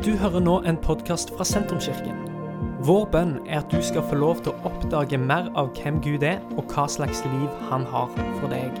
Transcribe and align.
Du 0.00 0.14
hører 0.16 0.40
nå 0.40 0.54
en 0.64 0.78
podkast 0.80 1.28
fra 1.36 1.44
Sentrumskirken. 1.44 2.22
Vår 2.88 3.02
bønn 3.12 3.34
er 3.44 3.58
at 3.58 3.68
du 3.68 3.82
skal 3.84 4.00
få 4.08 4.16
lov 4.16 4.38
til 4.40 4.54
å 4.54 4.70
oppdage 4.70 5.18
mer 5.20 5.50
av 5.60 5.74
hvem 5.76 5.98
Gud 6.00 6.22
er, 6.24 6.38
og 6.56 6.70
hva 6.72 6.86
slags 6.88 7.18
liv 7.26 7.58
han 7.68 7.82
har 7.84 8.08
for 8.38 8.48
deg. 8.48 8.78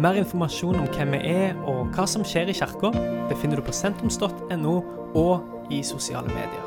Mer 0.00 0.16
informasjon 0.16 0.78
om 0.80 0.86
hvem 0.94 1.12
vi 1.12 1.34
er 1.34 1.58
og 1.68 1.92
hva 1.92 2.06
som 2.08 2.24
skjer 2.24 2.48
i 2.48 2.54
kirka, 2.56 2.94
befinner 3.28 3.60
du 3.60 3.66
på 3.66 3.74
sentrums.no 3.76 4.72
og 5.20 5.68
i 5.68 5.82
sosiale 5.84 6.32
medier. 6.32 6.64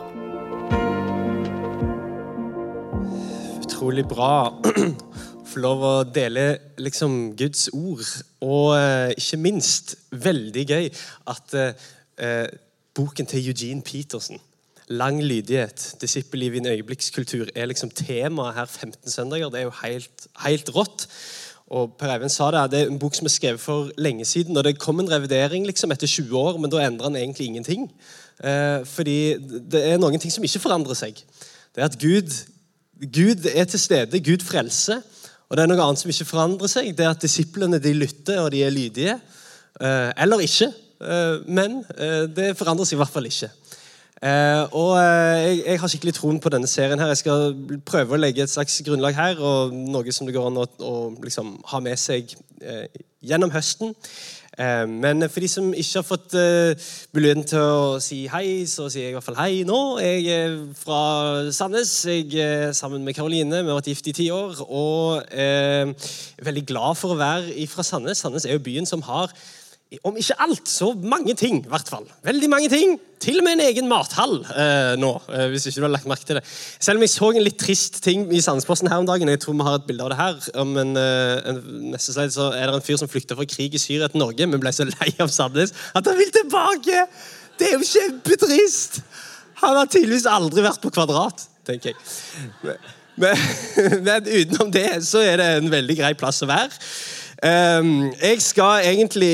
Utrolig 3.66 4.06
bra 4.14 4.30
å 4.54 4.76
få 5.50 5.64
lov 5.66 5.88
å 5.90 5.96
dele 6.06 6.46
liksom 6.78 7.34
Guds 7.42 7.72
ord. 7.74 8.06
Og 8.46 8.76
eh, 8.78 9.18
ikke 9.18 9.42
minst 9.42 9.98
veldig 10.14 10.68
gøy 10.70 10.94
at 11.34 11.58
eh, 11.58 11.90
boken 12.96 13.26
til 13.26 13.48
Eugene 13.48 13.82
Peterson, 13.82 14.40
'Lang 14.90 15.22
lydighet. 15.22 15.96
Disippelliv 16.02 16.54
i 16.54 16.58
en 16.58 16.66
øyeblikkskultur', 16.66 17.50
er 17.56 17.66
liksom 17.66 17.90
temaet 17.90 18.54
her 18.54 18.66
15 18.66 19.12
søndager. 19.12 19.50
Det 19.50 19.60
er 19.60 19.64
jo 19.64 19.72
helt, 19.84 20.28
helt 20.46 20.76
rått. 20.76 21.08
Og 21.68 21.96
Per 22.00 22.12
Eivind 22.14 22.30
sa 22.30 22.52
det, 22.52 22.72
det 22.72 22.80
er 22.82 22.92
en 22.92 23.00
bok 23.00 23.16
som 23.18 23.26
er 23.26 23.34
skrevet 23.34 23.60
for 23.60 23.90
lenge 23.98 24.26
siden. 24.26 24.58
og 24.58 24.64
Det 24.64 24.80
kom 24.80 25.00
en 25.00 25.12
revidering 25.12 25.66
liksom 25.66 25.92
etter 25.92 26.08
20 26.08 26.38
år, 26.38 26.58
men 26.58 26.70
da 26.70 26.84
endra 26.86 27.10
han 27.10 27.16
egentlig 27.16 27.48
ingenting. 27.48 27.92
Eh, 28.44 28.86
fordi 28.86 29.34
det 29.72 29.82
er 29.86 29.98
noen 29.98 30.20
ting 30.20 30.32
som 30.32 30.44
ikke 30.44 30.62
forandrer 30.62 30.94
seg. 30.94 31.18
Det 31.76 31.82
er 31.82 31.86
at 31.86 32.00
Gud, 32.00 32.30
Gud 33.02 33.50
er 33.56 33.64
til 33.64 33.80
stede, 33.80 34.20
Gud 34.20 34.46
frelser. 34.46 35.02
Og 35.50 35.58
det 35.58 35.64
er 35.64 35.68
noe 35.68 35.82
annet 35.82 36.00
som 36.00 36.10
ikke 36.10 36.30
forandrer 36.30 36.70
seg. 36.70 36.94
Det 36.98 37.06
er 37.06 37.10
at 37.10 37.22
disiplene 37.22 37.80
de 37.82 37.94
lytter, 37.94 38.40
og 38.42 38.52
de 38.52 38.64
er 38.64 38.70
lydige. 38.70 39.20
Eh, 39.82 40.12
eller 40.18 40.46
ikke. 40.46 40.72
Eh, 41.06 41.40
men 41.48 41.82
eh, 41.98 42.26
det 42.36 42.54
forandrer 42.58 42.88
seg 42.88 42.98
i 42.98 43.02
hvert 43.04 43.14
fall 43.14 43.30
ikke. 43.30 43.52
Eh, 44.26 44.64
og 44.74 44.96
jeg, 44.98 45.58
jeg, 45.66 45.80
har 45.82 45.92
skikkelig 45.92 46.16
troen 46.18 46.40
på 46.42 46.52
denne 46.54 46.70
serien. 46.72 47.00
her. 47.00 47.12
Jeg 47.14 47.24
skal 47.24 47.52
prøve 47.86 48.16
å 48.16 48.22
legge 48.22 48.46
et 48.46 48.54
slags 48.54 48.80
grunnlag 48.86 49.18
her, 49.18 49.42
og 49.42 49.76
noe 49.76 50.16
som 50.16 50.28
det 50.28 50.38
går 50.38 50.50
an 50.50 50.64
å, 50.64 50.70
å 50.82 50.96
liksom, 51.24 51.60
ha 51.74 51.84
med 51.84 52.00
seg 52.00 52.34
gjennom 53.26 53.54
høsten. 53.54 53.94
Men 54.56 55.26
for 55.28 55.44
de 55.44 55.50
som 55.52 55.66
ikke 55.76 56.00
har 56.00 56.06
fått 56.08 56.36
muligheten 57.12 57.44
til 57.50 57.60
å 57.60 57.98
si 58.00 58.22
hei, 58.32 58.64
så 58.72 58.86
sier 58.88 59.10
jeg 59.10 59.12
i 59.12 59.18
hvert 59.18 59.26
fall 59.26 59.36
hei 59.36 59.66
nå. 59.68 59.80
Jeg 60.00 60.30
er 60.32 60.56
fra 60.80 61.02
Sandnes. 61.52 61.92
Jeg 62.08 62.32
er 62.40 62.72
sammen 62.74 63.04
med 63.04 63.18
Karoline. 63.18 63.60
Vi 63.60 63.68
har 63.68 63.82
vært 63.82 63.92
gift 63.92 64.08
i 64.08 64.16
ti 64.16 64.30
år. 64.32 64.64
Og 64.64 65.28
er 65.28 65.92
veldig 66.48 66.66
glad 66.72 66.96
for 66.96 67.14
å 67.14 67.20
være 67.20 67.68
fra 67.68 67.84
Sandnes. 67.84 68.24
Sandnes 68.24 68.48
er 68.48 68.56
jo 68.56 68.64
byen 68.64 68.88
som 68.88 69.04
har 69.12 69.36
om 70.04 70.16
ikke 70.18 70.36
alt, 70.44 70.70
så 70.70 70.92
mange 70.94 71.36
ting. 71.38 71.62
I 71.66 71.72
hvert 71.72 71.90
fall. 71.90 72.08
Veldig 72.26 72.50
mange 72.52 72.70
ting. 72.72 72.96
Til 73.22 73.40
og 73.40 73.46
med 73.46 73.56
en 73.56 73.64
egen 73.66 73.88
mathall 73.90 74.36
eh, 74.44 74.94
nå. 75.00 75.12
Eh, 75.32 75.48
hvis 75.54 75.66
ikke 75.70 75.80
du 75.80 75.86
har 75.88 75.94
lagt 75.94 76.10
merke 76.10 76.28
til 76.28 76.40
det. 76.40 76.44
Selv 76.84 77.00
om 77.00 77.06
jeg 77.06 77.14
så 77.14 77.30
en 77.32 77.46
litt 77.46 77.58
trist 77.62 78.02
ting 78.06 78.26
i 78.34 78.42
Sandsposten 78.44 78.90
her 78.92 79.02
om 79.02 79.08
dagen. 79.08 79.32
Jeg 79.32 79.42
tror 79.46 79.56
vi 79.56 79.68
har 79.68 79.80
et 79.80 79.88
bilde 79.88 80.06
av 80.06 80.12
det 80.12 80.20
her. 80.20 80.50
Om 80.62 80.76
en, 80.84 80.92
eh, 81.00 81.48
en, 81.52 81.62
neste 81.94 82.14
slide 82.16 82.36
så 82.36 82.50
er 82.54 82.68
det 82.68 82.76
en 82.78 82.86
fyr 82.86 83.00
som 83.02 83.12
flykta 83.12 83.38
fra 83.40 83.48
krig 83.50 83.78
i 83.78 83.82
Syria 83.82 84.12
til 84.12 84.22
Norge, 84.22 84.50
men 84.50 84.62
ble 84.62 84.74
så 84.76 84.88
lei 84.90 85.14
av 85.24 85.32
Sandnes 85.34 85.74
at 85.96 86.06
han 86.06 86.20
vil 86.20 86.34
tilbake! 86.36 87.08
Det 87.56 87.72
er 87.72 87.78
jo 87.80 87.88
kjempetrist! 87.88 89.00
Han 89.64 89.80
har 89.80 89.88
tydeligvis 89.88 90.28
aldri 90.28 90.66
vært 90.66 90.84
på 90.84 90.92
Kvadrat, 90.94 91.46
tenker 91.66 91.94
jeg. 91.94 92.78
Men, 93.16 93.46
men 94.04 94.28
utenom 94.42 94.74
det 94.76 94.90
så 95.08 95.24
er 95.24 95.40
det 95.40 95.52
en 95.62 95.72
veldig 95.72 95.96
grei 96.02 96.12
plass 96.20 96.44
å 96.44 96.50
være. 96.52 96.76
Ehm, 97.44 98.14
jeg 98.22 98.42
skal 98.42 98.86
egentlig 98.86 99.32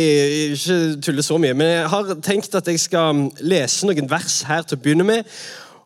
ikke 0.52 1.02
tulle 1.06 1.24
så 1.24 1.38
mye, 1.38 1.54
men 1.54 1.68
jeg 1.68 1.90
har 1.90 2.14
tenkt 2.24 2.56
at 2.58 2.68
jeg 2.68 2.80
skal 2.82 3.28
lese 3.46 3.86
noen 3.86 4.10
vers 4.10 4.42
her 4.50 4.66
til 4.66 4.80
å 4.80 4.82
begynne 4.82 5.06
med. 5.06 5.36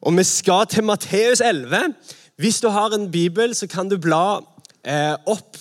Og 0.06 0.16
vi 0.16 0.24
skal 0.24 0.68
til 0.72 0.86
Matteus 0.88 1.42
11. 1.44 1.92
Hvis 2.40 2.62
du 2.64 2.70
har 2.72 2.96
en 2.96 3.10
bibel, 3.12 3.56
så 3.56 3.68
kan 3.68 3.90
du 3.92 3.98
bla 4.00 4.40
eh, 4.88 5.16
opp 5.28 5.60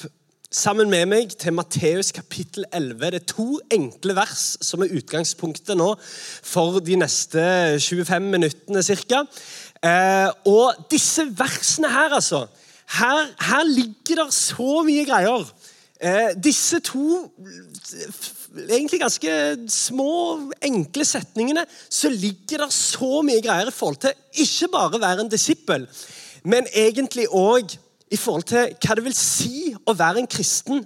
sammen 0.55 0.91
med 0.91 1.09
meg 1.11 1.35
til 1.39 1.57
Matteus 1.57 2.13
kapittel 2.15 2.69
11. 2.71 3.03
Det 3.03 3.21
er 3.21 3.27
to 3.35 3.49
enkle 3.75 4.15
vers 4.15 4.47
som 4.63 4.85
er 4.85 4.95
utgangspunktet 4.95 5.75
nå 5.79 5.91
for 5.99 6.79
de 6.79 7.01
neste 7.03 7.43
25 7.83 8.31
minuttene 8.31 8.85
ca. 8.85 9.25
Eh, 9.83 10.31
og 10.47 10.87
disse 10.91 11.27
versene 11.35 11.91
her, 11.91 12.15
altså 12.15 12.47
Her, 12.95 13.31
her 13.41 13.63
ligger 13.65 14.25
det 14.25 14.35
så 14.37 14.83
mye 14.85 15.07
greier. 15.09 15.49
Eh, 16.03 16.35
disse 16.45 16.81
to 16.81 17.31
egentlig 18.69 19.01
ganske 19.01 19.31
små, 19.71 20.41
enkle 20.63 21.05
setningene 21.07 21.63
så 21.91 22.11
ligger 22.11 22.65
det 22.65 22.73
så 22.75 23.23
mye 23.23 23.43
greier 23.43 23.71
i 23.71 23.75
forhold 23.75 24.01
til 24.03 24.43
ikke 24.43 24.69
bare 24.73 25.01
være 25.01 25.25
en 25.25 25.31
disippel, 25.31 25.87
men 26.45 26.67
egentlig 26.75 27.29
òg 27.31 27.77
i 28.11 28.19
forhold 28.19 28.43
til 28.51 28.75
hva 28.75 28.97
det 28.99 29.05
vil 29.07 29.15
si 29.17 29.71
å 29.87 29.95
være 29.95 30.23
en 30.23 30.31
kristen. 30.31 30.83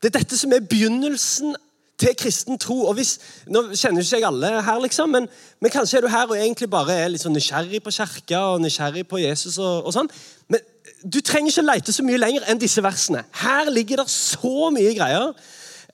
Det 0.00 0.10
er 0.10 0.18
dette 0.18 0.38
som 0.38 0.52
er 0.52 0.64
begynnelsen 0.64 1.54
til 1.98 2.16
kristen 2.18 2.58
tro. 2.58 2.86
og 2.86 2.94
hvis, 2.94 3.18
Nå 3.46 3.62
kjenner 3.74 4.02
ikke 4.02 4.16
jeg 4.16 4.26
alle 4.26 4.62
her, 4.62 4.80
liksom, 4.80 5.12
men, 5.12 5.28
men, 5.60 5.70
kanskje 5.70 5.98
er 5.98 6.06
du 6.06 6.08
her 6.08 6.26
og 6.26 6.38
egentlig 6.38 6.70
bare 6.70 6.94
er 6.94 7.12
litt 7.12 7.24
sånn 7.24 7.34
nysgjerrig 7.36 7.82
på 7.84 7.94
kirka 7.94 8.42
og 8.54 8.62
nysgjerrig 8.62 9.06
på 9.08 9.20
Jesus. 9.22 9.58
og, 9.58 9.86
og 9.86 9.94
sånn. 9.94 10.10
Men 10.48 10.62
du 11.02 11.20
trenger 11.20 11.52
ikke 11.52 11.66
lete 11.66 11.94
så 11.94 12.04
mye 12.06 12.20
lenger 12.20 12.46
enn 12.48 12.60
disse 12.60 12.82
versene. 12.84 13.24
Her 13.42 13.70
ligger 13.70 14.02
det 14.02 14.10
så 14.12 14.70
mye 14.74 14.92
greier. 14.96 15.32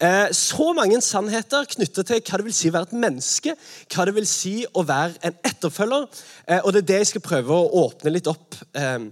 Eh, 0.00 0.32
så 0.34 0.72
mange 0.75 0.99
sannheter 1.00 1.69
knyttet 1.71 2.09
til 2.09 2.22
hva 2.27 2.38
det 2.41 2.47
vil 2.49 2.56
si 2.56 2.71
å 2.71 2.75
være 2.75 2.88
et 2.88 2.97
menneske, 2.99 3.53
hva 3.94 4.06
det 4.09 4.15
vil 4.16 4.27
si 4.27 4.55
å 4.66 4.82
være 4.82 5.21
en 5.28 5.37
etterfølger. 5.47 6.09
Eh, 6.49 6.60
og 6.65 6.72
det 6.75 6.82
er 6.82 6.88
det 6.88 6.99
jeg 7.03 7.10
skal 7.12 7.25
prøve 7.28 7.55
å 7.55 7.84
åpne 7.84 8.10
litt 8.10 8.31
opp 8.31 8.59
eh, 8.75 9.06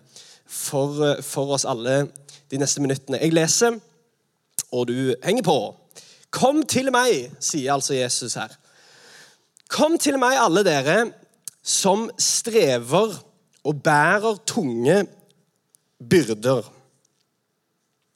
for, 0.47 1.47
oss 1.55 1.69
alle 1.71 2.09
de 2.51 2.61
neste 2.61 2.83
minuttene. 2.83 3.23
Jeg 3.23 3.37
leser, 3.37 3.79
og 4.73 4.89
du 4.91 5.15
henger 5.23 5.47
på. 5.47 5.57
Kom 6.35 6.65
til 6.67 6.91
meg, 6.91 7.31
sier 7.39 7.77
altså 7.77 7.95
Jesus 7.95 8.35
her. 8.41 8.53
Kom 9.71 9.95
til 10.03 10.19
meg, 10.21 10.41
alle 10.41 10.65
dere 10.67 10.99
som 11.63 12.09
strever 12.19 13.15
og 13.63 13.83
bærer 13.85 14.41
tunge 14.51 15.05
byrder. 16.11 16.69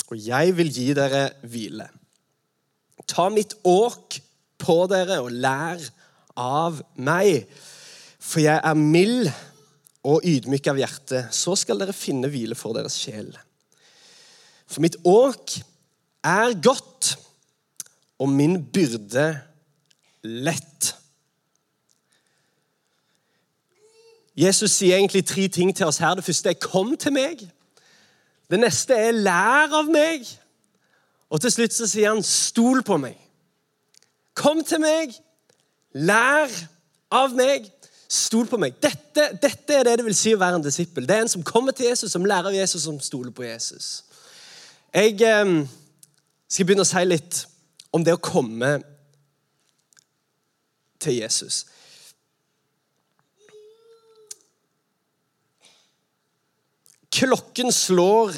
Og 0.07 0.17
jeg 0.23 0.55
vil 0.57 0.71
gi 0.73 0.91
dere 0.97 1.29
hvile. 1.47 1.89
Ta 3.07 3.29
mitt 3.31 3.55
åk 3.67 4.19
på 4.63 4.77
dere 4.91 5.21
og 5.23 5.35
lær 5.35 5.83
av 6.37 6.81
meg, 6.99 7.47
for 8.19 8.43
jeg 8.43 8.59
er 8.59 8.79
mild 8.79 9.29
og 10.07 10.27
ydmyk 10.27 10.71
av 10.71 10.81
hjerte. 10.81 11.25
Så 11.35 11.57
skal 11.59 11.81
dere 11.83 11.97
finne 11.97 12.31
hvile 12.31 12.59
for 12.59 12.77
deres 12.77 12.99
sjel. 12.99 13.31
For 14.67 14.83
mitt 14.83 14.99
åk 15.07 15.59
er 16.27 16.55
godt 16.63 17.15
og 18.19 18.31
min 18.33 18.59
byrde 18.73 19.29
lett. 20.27 20.95
Jesus 24.37 24.75
sier 24.77 24.99
egentlig 24.99 25.25
tre 25.27 25.47
ting 25.49 25.71
til 25.77 25.89
oss 25.89 26.01
her. 26.03 26.15
Det 26.15 26.25
første 26.25 26.51
er 26.51 26.55
'kom 26.55 26.97
til 26.97 27.13
meg'. 27.13 27.51
Det 28.51 28.61
neste 28.61 28.95
er 28.95 29.13
'lær 29.13 29.73
av 29.75 29.89
meg'. 29.91 30.39
Og 31.31 31.41
til 31.41 31.51
slutt 31.51 31.75
så 31.75 31.87
sier 31.87 32.09
han 32.09 32.23
'stol 32.23 32.83
på 32.83 32.97
meg'. 32.97 33.21
Kom 34.35 34.65
til 34.65 34.81
meg, 34.81 35.15
lær 35.93 36.51
av 37.11 37.35
meg, 37.35 37.71
stol 38.09 38.47
på 38.47 38.57
meg. 38.57 38.75
Dette, 38.83 39.39
dette, 39.43 39.75
er 39.75 39.83
det 39.83 39.99
det 39.99 40.05
vil 40.05 40.15
si 40.15 40.35
å 40.35 40.39
være 40.39 40.61
en 40.61 40.65
disippel. 40.65 41.09
Det 41.09 41.17
er 41.17 41.25
en 41.25 41.29
som 41.29 41.43
kommer 41.43 41.73
til 41.73 41.87
Jesus, 41.87 42.13
som 42.13 42.25
lærer 42.25 42.51
av 42.51 42.55
Jesus, 42.55 42.83
som 42.83 43.01
stoler 43.01 43.31
på 43.31 43.43
Jesus. 43.43 44.05
Jeg 44.95 45.23
eh, 45.23 45.67
skal 46.49 46.67
begynne 46.67 46.85
å 46.85 46.91
si 46.91 47.05
litt 47.05 47.47
om 47.93 48.05
det 48.05 48.15
å 48.15 48.23
komme 48.23 48.77
til 51.01 51.19
Jesus. 51.23 51.65
Klokken 57.17 57.73
slår 57.73 58.37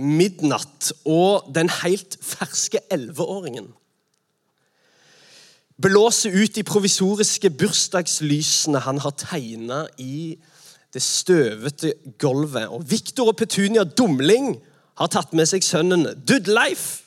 midnatt, 0.00 0.90
og 1.06 1.52
den 1.54 1.68
helt 1.82 2.16
ferske 2.24 2.80
elleveåringen 2.92 3.68
blåser 5.82 6.34
ut 6.34 6.54
de 6.54 6.62
provisoriske 6.66 7.50
bursdagslysene 7.50 8.82
han 8.84 9.00
har 9.02 9.14
tegna 9.18 9.84
i 9.98 10.36
det 10.94 11.02
støvete 11.02 11.94
gulvet. 12.18 12.68
Og 12.70 12.84
Victor 12.90 13.32
og 13.32 13.38
Petunia 13.40 13.84
Dumling 13.84 14.54
har 15.00 15.10
tatt 15.10 15.34
med 15.34 15.50
seg 15.50 15.66
sønnen 15.66 16.06
Dudleif 16.22 17.02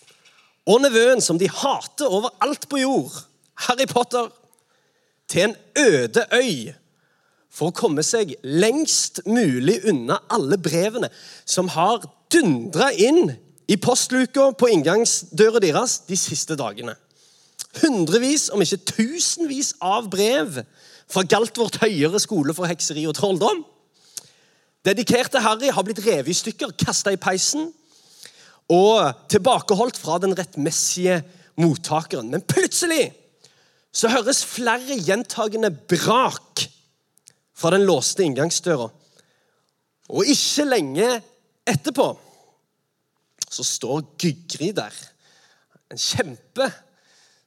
og 0.68 0.82
nevøen 0.84 1.24
som 1.24 1.40
de 1.40 1.48
hater 1.48 2.12
overalt 2.12 2.68
på 2.68 2.82
jord, 2.82 3.14
Harry 3.64 3.88
Potter, 3.88 4.28
til 5.32 5.48
en 5.48 5.56
øde 5.80 6.26
øy 6.36 6.74
for 7.58 7.72
å 7.72 7.76
komme 7.76 8.04
seg 8.06 8.36
lengst 8.46 9.24
mulig 9.26 9.80
unna 9.90 10.20
alle 10.34 10.60
brevene 10.62 11.10
som 11.42 11.72
har 11.74 12.06
dundra 12.30 12.92
inn 12.94 13.32
i 13.68 13.80
postluka 13.82 14.52
på 14.56 14.70
inngangsdøra 14.76 15.62
deres 15.64 16.02
de 16.08 16.18
siste 16.20 16.56
dagene. 16.60 16.96
hundrevis, 17.82 18.48
om 18.50 18.62
ikke 18.62 18.94
tusenvis, 18.94 19.74
av 19.82 20.08
brev 20.10 20.62
fra 21.10 21.24
Galtvort 21.24 21.80
høyere 21.82 22.20
skole 22.20 22.56
for 22.56 22.70
hekseri 22.70 23.04
og 23.10 23.16
trolldom. 23.18 23.64
Dedikerte 24.86 25.42
Harry 25.44 25.70
har 25.74 25.86
blitt 25.86 26.02
revet 26.06 26.32
i 26.32 26.38
stykker, 26.38 26.74
kasta 26.80 27.12
i 27.14 27.20
peisen 27.20 27.70
og 28.72 29.28
tilbakeholdt 29.32 30.00
fra 30.00 30.18
den 30.24 30.36
rettmessige 30.38 31.22
mottakeren. 31.60 32.32
Men 32.32 32.46
plutselig 32.48 33.12
så 33.94 34.12
høres 34.12 34.44
flere 34.46 34.98
gjentagende 34.98 35.72
brak 35.72 36.68
fra 37.58 37.74
den 37.74 37.86
låste 37.88 38.26
inngangsdøra. 38.26 38.88
Og 40.14 40.30
ikke 40.32 40.68
lenge 40.70 41.10
etterpå 41.68 42.12
så 43.48 43.64
står 43.64 44.04
Gygri 44.20 44.72
der. 44.76 44.94
En 45.92 46.00
kjempe 46.00 46.68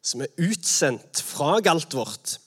som 0.02 0.22
er 0.24 0.32
utsendt 0.40 1.20
fra 1.24 1.58
Galtvort. 1.64 2.38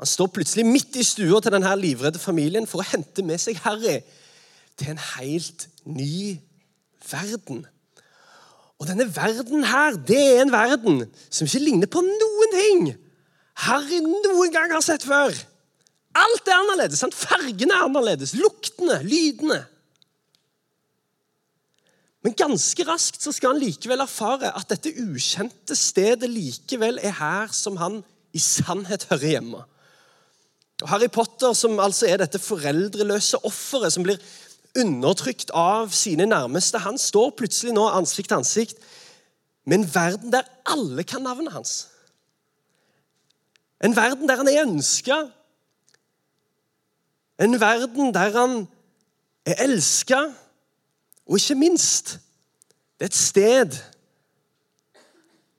Han 0.00 0.10
står 0.10 0.32
plutselig 0.34 0.66
midt 0.66 0.98
i 0.98 1.06
stua 1.06 1.38
til 1.40 1.54
denne 1.54 1.70
livredde 1.78 2.18
familien 2.18 2.66
for 2.66 2.82
å 2.82 2.88
hente 2.88 3.22
med 3.26 3.38
seg 3.42 3.60
Harry 3.62 4.00
til 4.74 4.90
en 4.90 5.02
helt 5.14 5.68
ny 5.86 6.40
verden. 7.06 7.62
Og 8.82 8.90
denne 8.90 9.06
verden 9.06 9.62
her, 9.70 9.94
det 9.94 10.18
er 10.18 10.42
en 10.42 10.52
verden 10.52 11.04
som 11.30 11.46
ikke 11.46 11.62
ligner 11.62 11.90
på 11.90 12.02
noen 12.04 12.56
ting 12.58 12.88
Harry 13.64 14.00
noen 14.02 14.50
gang 14.50 14.72
har 14.74 14.82
sett 14.82 15.04
før. 15.06 15.30
Alt 16.14 16.48
er 16.48 16.60
annerledes. 16.60 17.00
Sant? 17.02 17.16
Fargene 17.16 17.74
er 17.74 17.86
annerledes. 17.88 18.34
Luktene, 18.38 19.00
lydene. 19.02 19.64
Men 22.24 22.36
ganske 22.38 22.86
raskt 22.88 23.20
så 23.20 23.34
skal 23.36 23.52
han 23.52 23.60
likevel 23.60 24.00
erfare 24.00 24.54
at 24.56 24.70
dette 24.72 24.94
ukjente 25.02 25.76
stedet 25.76 26.30
likevel 26.30 26.96
er 27.04 27.12
her 27.18 27.52
som 27.52 27.76
han 27.76 28.00
i 28.34 28.40
sannhet 28.40 29.04
hører 29.10 29.34
hjemme. 29.34 29.60
Og 30.82 30.88
Harry 30.90 31.10
Potter, 31.12 31.52
som 31.52 31.76
altså 31.78 32.08
er 32.08 32.22
dette 32.22 32.40
foreldreløse 32.42 33.38
offeret 33.46 33.92
som 33.94 34.06
blir 34.06 34.22
undertrykt 34.80 35.52
av 35.54 35.92
sine 35.94 36.26
nærmeste, 36.26 36.80
han 36.82 36.98
står 36.98 37.36
plutselig 37.38 37.76
nå 37.76 37.84
ansikt 37.92 38.32
til 38.32 38.40
ansikt 38.40 38.88
med 39.68 39.78
en 39.82 39.88
verden 39.94 40.32
der 40.32 40.48
alle 40.66 41.04
kan 41.06 41.22
navnet 41.24 41.54
hans. 41.54 41.74
En 43.84 43.94
verden 43.96 44.28
der 44.28 44.40
han 44.40 44.48
er 44.48 44.64
ønska. 44.64 45.26
En 47.38 47.60
verden 47.60 48.14
der 48.14 48.30
han 48.38 48.68
er 49.46 49.54
elska. 49.64 50.20
Og 51.26 51.40
ikke 51.40 51.54
minst 51.54 52.18
det 52.98 53.06
er 53.08 53.10
et 53.10 53.14
sted 53.14 53.76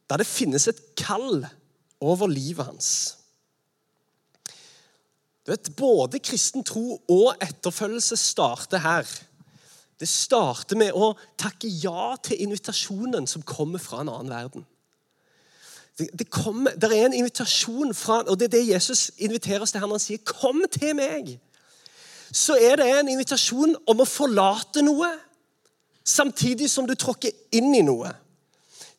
der 0.10 0.18
det 0.22 0.28
finnes 0.28 0.68
et 0.68 0.82
kall 0.96 1.46
over 2.00 2.28
livet 2.28 2.66
hans. 2.66 3.18
Du 5.46 5.52
vet, 5.52 5.76
Både 5.76 6.20
kristen 6.20 6.64
tro 6.64 7.02
og 7.10 7.36
etterfølgelse 7.42 8.18
starter 8.18 8.78
her. 8.78 9.10
Det 10.00 10.08
starter 10.10 10.78
med 10.78 10.94
å 10.94 11.14
takke 11.38 11.70
ja 11.70 12.16
til 12.24 12.42
invitasjonen 12.44 13.28
som 13.28 13.46
kommer 13.46 13.80
fra 13.80 14.02
en 14.02 14.10
annen 14.10 14.34
verden. 14.34 14.66
Det, 15.98 16.10
det, 16.20 16.30
kommer, 16.30 16.76
det 16.76 16.90
er 16.92 17.06
en 17.06 17.14
invitasjon 17.14 17.94
fra, 17.96 18.24
og 18.28 18.40
det 18.40 18.50
er 18.50 18.58
det 18.58 18.68
Jesus 18.74 19.12
inviterer 19.18 19.64
oss 19.64 19.72
til 19.72 19.80
her 19.80 19.88
når 19.88 20.02
han 20.02 20.08
sier 20.08 20.18
'Kom 20.18 20.66
til 20.72 20.96
meg'. 20.98 21.38
Så 22.32 22.58
er 22.58 22.80
det 22.82 22.90
en 22.92 23.10
invitasjon 23.14 23.76
om 23.88 24.02
å 24.02 24.10
forlate 24.10 24.84
noe, 24.86 25.10
samtidig 26.06 26.70
som 26.70 26.86
du 26.86 26.94
tråkker 26.96 27.34
inn 27.58 27.74
i 27.76 27.84
noe. 27.86 28.12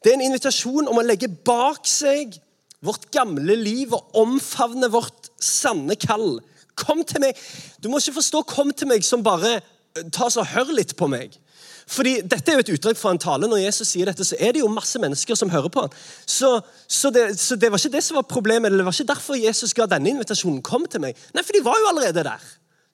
Det 0.02 0.12
er 0.12 0.19
en 0.19 0.26
invitasjon 0.28 0.88
om 0.90 0.99
å 1.00 1.06
legge 1.06 1.28
bak 1.28 1.87
seg 1.88 2.37
vårt 2.84 3.08
gamle 3.14 3.56
liv 3.58 3.94
og 3.94 4.19
omfavne 4.20 4.90
vårt 4.93 5.31
sanne 5.43 5.96
kall. 5.99 6.38
Kom 6.76 7.02
til 7.08 7.25
meg. 7.25 7.38
Du 7.81 7.88
må 7.88 7.99
ikke 7.99 8.19
forstå 8.20 8.43
'kom 8.43 8.73
til 8.73 8.88
meg' 8.88 9.05
som 9.05 9.23
bare 9.23 9.56
eh, 9.56 10.02
ta 10.12 10.28
så 10.28 10.44
hør 10.44 10.75
litt 10.76 10.96
på 10.96 11.08
meg. 11.08 11.38
Fordi 11.87 12.20
Dette 12.20 12.50
er 12.50 12.58
jo 12.58 12.64
et 12.64 12.75
utdrag 12.75 12.96
fra 12.96 13.12
en 13.14 13.19
tale. 13.19 13.46
Når 13.46 13.62
Jesus 13.62 13.88
sier 13.88 14.06
dette, 14.06 14.25
så 14.25 14.37
er 14.38 14.52
det 14.52 14.61
jo 14.61 14.69
masse 14.69 14.99
mennesker 14.99 15.34
som 15.38 15.50
hører 15.50 15.69
på. 15.69 15.88
Så, 16.26 16.61
så, 16.88 17.11
det, 17.11 17.38
så 17.38 17.56
det 17.56 17.70
var 17.70 17.78
ikke 17.78 17.94
det 17.94 18.02
som 18.05 18.19
var 18.19 18.26
problemet. 18.26 18.67
eller 18.67 18.78
Det 18.78 18.84
var 18.84 18.93
ikke 18.93 19.14
derfor 19.14 19.38
Jesus 19.38 19.75
ga 19.75 19.87
denne 19.87 20.11
invitasjonen. 20.11 20.62
Kom 20.62 20.87
til 20.90 21.00
meg. 21.00 21.17
Nei, 21.34 21.44
for 21.46 21.52
de 21.52 21.64
var 21.64 21.78
jo 21.78 21.90
allerede 21.93 22.26
der. 22.26 22.43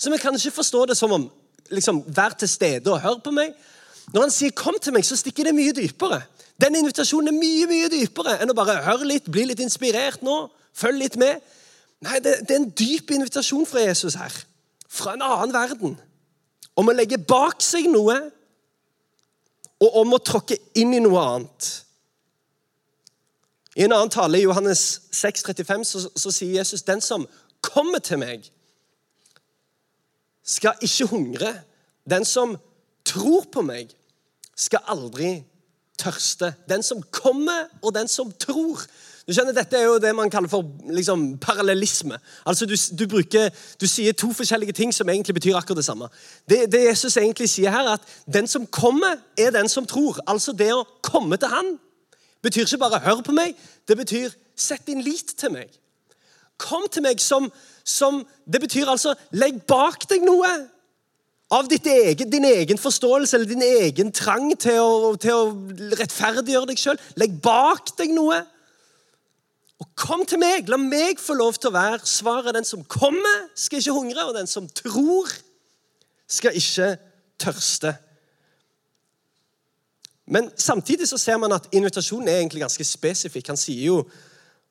Så 0.03 0.11
vi 0.11 0.19
kan 0.19 0.35
ikke 0.35 0.51
forstå 0.51 0.87
det 0.91 0.97
som 0.99 1.13
om 1.15 1.29
liksom, 1.71 2.03
vær 2.17 2.35
til 2.39 2.49
stede 2.51 2.91
og 2.91 3.01
hør 3.01 3.21
på 3.23 3.31
meg. 3.31 3.53
Når 4.13 4.21
han 4.21 4.31
sier 4.31 4.51
'kom 4.51 4.75
til 4.83 4.93
meg', 4.93 5.05
så 5.05 5.17
stikker 5.17 5.45
det 5.45 5.55
mye 5.55 5.73
dypere. 5.73 6.23
Den 6.61 6.75
invitasjonen 6.75 7.29
er 7.29 7.39
mye 7.39 7.67
mye 7.67 7.89
dypere 7.89 8.43
enn 8.43 8.51
å 8.51 8.55
bare 8.55 8.83
høre 8.83 9.05
litt, 9.05 9.31
bli 9.31 9.45
litt 9.45 9.61
inspirert 9.61 10.23
nå, 10.23 10.51
følg 10.75 10.99
litt 10.99 11.17
med. 11.17 11.41
Nei, 12.01 12.19
det, 12.19 12.49
det 12.49 12.51
er 12.51 12.61
en 12.61 12.71
dyp 12.71 13.11
invitasjon 13.11 13.67
fra 13.67 13.81
Jesus 13.81 14.15
her. 14.15 14.33
Fra 14.89 15.15
en 15.15 15.23
annen 15.23 15.53
verden. 15.53 15.99
Om 16.77 16.89
å 16.89 16.93
legge 16.93 17.19
bak 17.19 17.63
seg 17.63 17.87
noe, 17.87 18.31
og 19.83 19.97
om 19.97 20.13
å 20.13 20.19
tråkke 20.19 20.59
inn 20.75 20.95
i 20.95 21.03
noe 21.03 21.21
annet. 21.21 21.69
I 23.77 23.85
en 23.85 23.93
annen 23.93 24.11
tale, 24.11 24.39
i 24.39 24.43
Johannes 24.43 25.03
6, 25.13 25.43
35, 25.43 25.85
så, 25.85 26.11
så 26.17 26.31
sier 26.31 26.59
Jesus 26.59 26.83
den 26.83 27.01
som 27.01 27.29
kommer 27.61 27.99
til 27.99 28.19
meg, 28.19 28.51
skal 30.45 30.75
ikke 30.83 31.07
hungre. 31.11 31.55
Den 32.11 32.25
som 32.25 32.57
tror 33.07 33.47
på 33.53 33.63
meg, 33.63 33.93
skal 34.57 34.85
aldri 34.91 35.43
tørste. 35.99 36.55
Den 36.69 36.83
som 36.83 37.03
kommer, 37.11 37.69
og 37.83 37.95
den 37.95 38.09
som 38.09 38.33
tror. 38.33 38.83
Du 39.27 39.33
skjønner, 39.33 39.55
Dette 39.55 39.79
er 39.79 39.87
jo 39.87 40.01
det 40.03 40.11
man 40.17 40.31
kaller 40.31 40.51
for 40.51 40.67
liksom, 40.91 41.39
parallellisme. 41.39 42.19
Altså, 42.47 42.67
du, 42.67 42.75
du, 42.99 43.07
bruker, 43.09 43.51
du, 43.81 43.87
sier 43.87 44.13
to 44.13 44.33
forskjellige 44.35 44.75
ting 44.77 44.95
som 44.95 45.09
egentlig 45.09 45.37
betyr 45.39 45.57
akkurat 45.57 45.79
det 45.79 45.87
samme. 45.87 46.09
Det, 46.51 46.65
det, 46.73 46.85
Jesus 46.89 47.17
egentlig 47.17 47.51
sier 47.51 47.71
her, 47.71 47.87
er 47.87 48.01
at 48.01 48.35
den 48.35 48.51
som 48.51 48.67
kommer, 48.67 49.21
er 49.39 49.55
den 49.55 49.71
som 49.71 49.87
tror. 49.87 50.19
Altså 50.27 50.53
det 50.53 50.73
å 50.75 50.87
komme 51.03 51.39
til 51.39 51.55
Han 51.55 51.77
betyr 52.43 52.67
ikke 52.67 52.79
bare 52.83 52.99
'hør 52.99 53.23
på 53.23 53.33
meg', 53.33 53.55
det 53.89 53.97
betyr 53.97 54.31
'sett 54.57 54.87
din 54.87 55.01
lit 55.01 55.35
til 55.39 55.51
meg'. 55.55 55.79
Kom 56.59 56.83
til 56.91 57.03
meg 57.03 57.21
som, 57.21 57.53
som 57.85 58.27
Det 58.47 58.61
betyr 58.61 58.89
altså 58.91 59.15
'legg 59.33 59.63
bak 59.67 60.09
deg 60.11 60.23
noe' 60.23 60.69
av 61.53 61.69
egen, 61.69 62.31
din 62.31 62.45
egen 62.45 62.79
forståelse 62.79 63.37
eller 63.37 63.47
din 63.47 63.63
egen 63.63 64.13
trang 64.13 64.53
til 64.59 64.79
å, 64.81 65.17
til 65.21 65.37
å 65.37 65.97
rettferdiggjøre 66.01 66.71
deg 66.71 66.81
sjøl. 66.81 67.01
Legg 67.21 67.37
bak 67.45 67.93
deg 67.99 68.15
noe. 68.17 68.39
Og 69.83 69.89
kom 69.99 70.25
til 70.29 70.41
meg. 70.41 70.71
La 70.71 70.79
meg 70.81 71.21
få 71.21 71.37
lov 71.37 71.59
til 71.61 71.69
å 71.69 71.77
være 71.77 72.09
svaret. 72.09 72.55
Den 72.57 72.65
som 72.65 72.85
kommer, 72.89 73.49
skal 73.55 73.83
ikke 73.83 73.99
hungre, 73.99 74.25
og 74.25 74.37
den 74.39 74.49
som 74.49 74.69
tror, 74.69 75.29
skal 76.31 76.57
ikke 76.57 76.95
tørste. 77.43 77.93
Men 80.33 80.49
samtidig 80.57 81.09
så 81.11 81.19
ser 81.21 81.41
man 81.43 81.53
at 81.53 81.67
invitasjonen 81.75 82.31
er 82.31 82.41
egentlig 82.41 82.63
ganske 82.63 82.87
spesifikk. 82.87 83.51
Han, 83.53 83.61
sier 83.61 83.91
jo, 83.91 83.99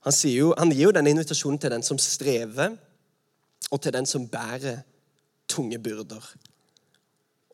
han, 0.01 0.15
sier 0.15 0.47
jo, 0.47 0.53
han 0.57 0.71
gir 0.73 0.87
jo 0.87 0.95
denne 0.95 1.13
invitasjonen 1.13 1.59
til 1.61 1.75
den 1.75 1.85
som 1.85 1.99
strever, 2.01 2.79
og 3.71 3.81
til 3.81 3.93
den 3.95 4.05
som 4.05 4.27
bærer 4.27 4.83
tunge 5.49 5.79
byrder. 5.79 6.33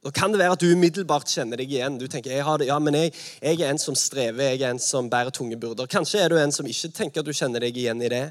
Da 0.06 0.12
kan 0.14 0.32
det 0.32 0.40
være 0.40 0.56
at 0.56 0.62
du 0.62 0.70
umiddelbart 0.72 1.28
kjenner 1.28 1.60
deg 1.60 1.72
igjen. 1.74 1.98
Du 2.00 2.08
tenker 2.08 2.32
jeg 2.32 2.46
har 2.46 2.60
det, 2.62 2.70
ja, 2.70 2.78
men 2.80 2.96
jeg, 2.96 3.14
jeg, 3.42 3.60
er 3.60 3.74
en 3.74 3.82
som 3.82 3.96
strever, 3.98 4.54
jeg 4.54 4.62
er 4.62 4.76
en 4.76 4.80
som 4.80 5.10
bærer 5.10 5.34
tunge 5.36 5.58
byrder. 5.60 5.90
Kanskje 5.92 6.22
er 6.22 6.32
du 6.32 6.38
en 6.40 6.54
som 6.54 6.68
ikke 6.70 6.94
tenker 6.96 7.22
at 7.22 7.28
du 7.28 7.36
kjenner 7.36 7.64
deg 7.66 7.76
igjen 7.78 8.02
i 8.06 8.12
det. 8.14 8.24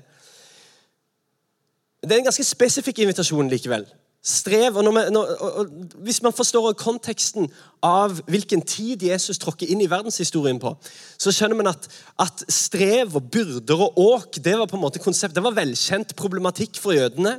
Det 2.06 2.14
er 2.14 2.22
en 2.22 2.28
ganske 2.30 2.46
spesifikk 2.46 3.02
invitasjon 3.02 3.50
likevel. 3.50 3.84
Strev, 4.26 4.78
og, 4.78 4.88
vi, 4.90 5.02
når, 5.14 5.28
og 5.38 5.68
Hvis 6.06 6.22
man 6.22 6.34
forstår 6.34 6.72
konteksten 6.80 7.50
av 7.84 8.16
hvilken 8.26 8.62
tid 8.66 9.04
Jesus 9.06 9.38
tråkker 9.38 9.70
inn 9.70 9.84
i 9.84 9.90
verdenshistorien 9.90 10.58
på, 10.62 10.72
så 11.18 11.34
skjønner 11.34 11.60
man 11.60 11.70
at, 11.70 11.86
at 12.22 12.46
strev 12.50 13.14
og 13.20 13.28
byrder 13.30 13.84
og 13.84 14.00
åk 14.02 14.40
det 14.42 14.56
var 14.58 14.70
på 14.70 14.78
en 14.78 14.82
måte 14.82 15.02
konsept, 15.02 15.36
det 15.36 15.44
var 15.44 15.54
velkjent 15.54 16.16
problematikk 16.18 16.80
for 16.82 16.96
jødene. 16.96 17.36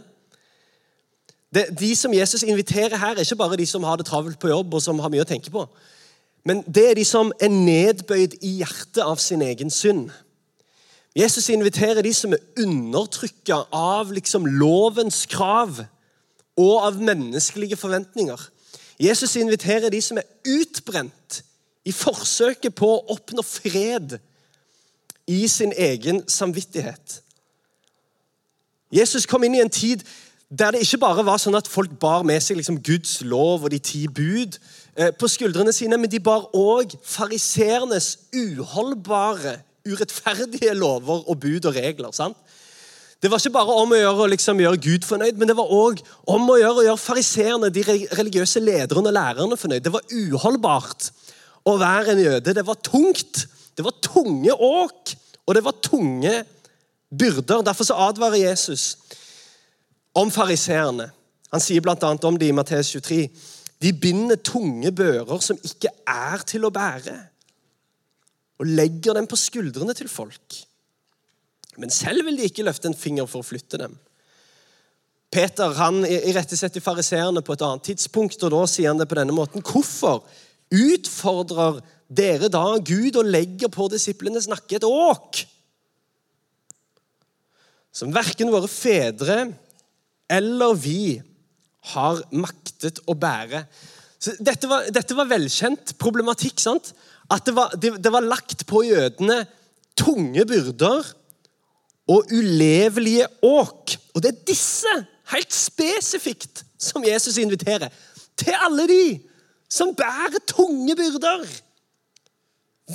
Det, 1.54 1.80
de 1.80 1.96
som 1.96 2.14
Jesus 2.14 2.44
inviterer 2.44 2.98
her, 2.98 3.16
er 3.16 3.24
ikke 3.24 3.40
bare 3.40 3.58
de 3.58 3.66
som 3.66 3.84
har 3.84 3.96
det 3.96 4.06
travelt 4.06 4.40
på 4.40 4.52
jobb 4.52 4.74
og 4.74 4.84
som 4.84 5.00
har 5.00 5.12
mye 5.12 5.24
å 5.24 5.30
tenke 5.30 5.52
på. 5.52 5.64
Men 6.48 6.64
det 6.64 6.90
er 6.90 6.96
de 7.00 7.06
som 7.08 7.32
er 7.44 7.52
nedbøyd 7.52 8.38
i 8.42 8.58
hjertet 8.62 9.04
av 9.04 9.20
sin 9.20 9.42
egen 9.44 9.72
synd. 9.72 10.10
Jesus 11.18 11.50
inviterer 11.50 12.04
de 12.06 12.14
som 12.14 12.36
er 12.36 12.44
undertrykka 12.62 13.64
av 13.74 14.12
liksom 14.14 14.46
lovens 14.60 15.26
krav 15.32 15.82
og 16.58 16.76
av 16.86 17.02
menneskelige 17.02 17.80
forventninger. 17.80 18.38
Jesus 19.00 19.36
inviterer 19.36 19.90
de 19.94 20.02
som 20.02 20.18
er 20.18 20.28
utbrent 20.58 21.42
i 21.88 21.94
forsøket 21.96 22.76
på 22.76 22.90
å 22.94 23.04
oppnå 23.16 23.44
fred 23.46 24.18
i 25.28 25.48
sin 25.52 25.74
egen 25.74 26.24
samvittighet. 26.30 27.22
Jesus 28.92 29.28
kom 29.28 29.44
inn 29.44 29.58
i 29.58 29.64
en 29.64 29.74
tid 29.74 30.04
der 30.50 30.72
det 30.72 30.86
ikke 30.86 31.02
bare 31.04 31.26
var 31.28 31.40
sånn 31.42 31.58
at 31.60 31.68
folk 31.68 31.98
bar 32.00 32.24
med 32.28 32.40
seg 32.44 32.60
liksom 32.60 32.80
Guds 32.84 33.20
lov 33.28 33.66
og 33.68 33.72
de 33.74 33.80
ti 33.84 34.06
bud 34.08 34.56
eh, 34.96 35.12
på 35.12 35.28
skuldrene 35.28 35.74
sine, 35.76 36.00
men 36.00 36.12
de 36.12 36.22
bar 36.24 36.48
òg 36.56 36.96
fariseernes 37.04 38.14
uholdbare, 38.32 39.58
urettferdige 39.88 40.76
lover 40.76 41.26
og 41.28 41.40
bud 41.44 41.68
og 41.68 41.76
regler. 41.76 42.14
sant? 42.16 42.38
Det 43.22 43.32
var 43.32 43.42
ikke 43.42 43.56
bare 43.56 43.76
om 43.82 43.92
å 43.92 43.98
gjøre 43.98 44.24
å 44.24 44.30
liksom 44.30 44.60
gjøre 44.62 44.80
Gud 44.80 45.06
fornøyd, 45.08 45.40
men 45.40 45.50
det 45.50 45.58
var 45.58 45.72
òg 45.74 46.00
om 46.30 46.52
å 46.54 46.58
gjøre 46.62 46.84
å 46.84 46.86
gjøre 46.86 47.02
fariseerne, 47.02 47.72
de 47.74 47.84
religiøse 48.16 48.62
lederne 48.62 49.10
og 49.10 49.16
lærerne, 49.18 49.58
fornøyd. 49.58 49.84
Det 49.84 49.94
var 49.96 50.06
uholdbart 50.14 51.10
å 51.68 51.74
være 51.82 52.14
en 52.14 52.22
jøde. 52.22 52.54
Det 52.54 52.66
var 52.68 52.78
tungt. 52.86 53.48
Det 53.76 53.86
var 53.86 53.98
tunge 54.06 54.54
åk, 54.54 55.16
og 55.46 55.58
det 55.58 55.64
var 55.66 55.82
tunge 55.82 56.36
byrder. 57.10 57.66
Derfor 57.66 57.90
så 57.90 57.98
advarer 58.06 58.38
Jesus 58.52 58.94
om 60.18 60.32
fariseerne. 60.34 61.12
Han 61.54 61.64
sier 61.64 61.84
bl.a. 61.84 61.96
om 62.28 62.40
de 62.40 62.50
i 62.50 62.56
Matteus 62.56 62.92
23. 62.96 63.28
De 63.84 63.94
binder 63.94 64.40
tunge 64.42 64.92
bører 64.96 65.44
som 65.44 65.60
ikke 65.64 65.92
er 66.10 66.44
til 66.50 66.66
å 66.66 66.74
bære, 66.74 67.16
og 68.58 68.74
legger 68.80 69.20
dem 69.20 69.28
på 69.30 69.38
skuldrene 69.38 69.94
til 69.98 70.10
folk. 70.10 70.58
Men 71.78 71.94
selv 71.94 72.26
vil 72.26 72.40
de 72.40 72.48
ikke 72.50 72.66
løfte 72.66 72.90
en 72.90 72.98
finger 72.98 73.30
for 73.30 73.44
å 73.44 73.48
flytte 73.48 73.78
dem. 73.84 73.94
Peter 75.30 75.76
han 75.78 76.02
irettesetter 76.08 76.82
fariseerne 76.82 77.44
på 77.46 77.54
et 77.54 77.64
annet 77.68 77.86
tidspunkt, 77.92 78.42
og 78.42 78.54
da 78.56 78.64
sier 78.70 78.90
han 78.90 79.02
det 79.02 79.10
på 79.12 79.20
denne 79.20 79.36
måten. 79.36 79.62
Hvorfor 79.62 80.24
utfordrer 80.74 81.84
dere 82.08 82.50
da 82.50 82.64
Gud 82.82 83.20
og 83.20 83.30
legger 83.30 83.70
på 83.72 83.90
disiplenes 83.92 84.50
nakke 84.50 84.80
et 84.80 84.88
åk? 84.88 85.44
Som 87.94 88.16
verken 88.16 88.50
våre 88.54 88.70
fedre 88.72 89.52
eller 90.30 90.76
vi 90.76 91.22
har 91.94 92.20
maktet 92.36 93.00
å 93.08 93.16
bære. 93.16 93.64
Dette, 94.44 94.68
var, 94.68 94.90
dette 94.92 95.16
var 95.16 95.30
velkjent 95.30 95.96
problematikk. 96.02 96.60
sant? 96.60 96.92
At 97.32 97.46
det 97.48 97.54
var, 97.56 97.76
det, 97.76 97.94
det 98.04 98.12
var 98.12 98.26
lagt 98.26 98.66
på 98.68 98.84
jødene 98.88 99.44
tunge 99.98 100.46
byrder 100.48 101.14
og 102.12 102.32
ulevelige 102.32 103.28
åk. 103.46 103.96
Og 104.16 104.24
det 104.24 104.34
er 104.34 104.44
disse, 104.48 104.94
helt 105.34 105.54
spesifikt, 105.54 106.64
som 106.80 107.06
Jesus 107.06 107.38
inviterer. 107.42 107.92
Til 108.38 108.56
alle 108.64 108.88
de 108.90 109.04
som 109.70 109.96
bærer 109.96 110.44
tunge 110.48 110.96
byrder. 110.96 111.48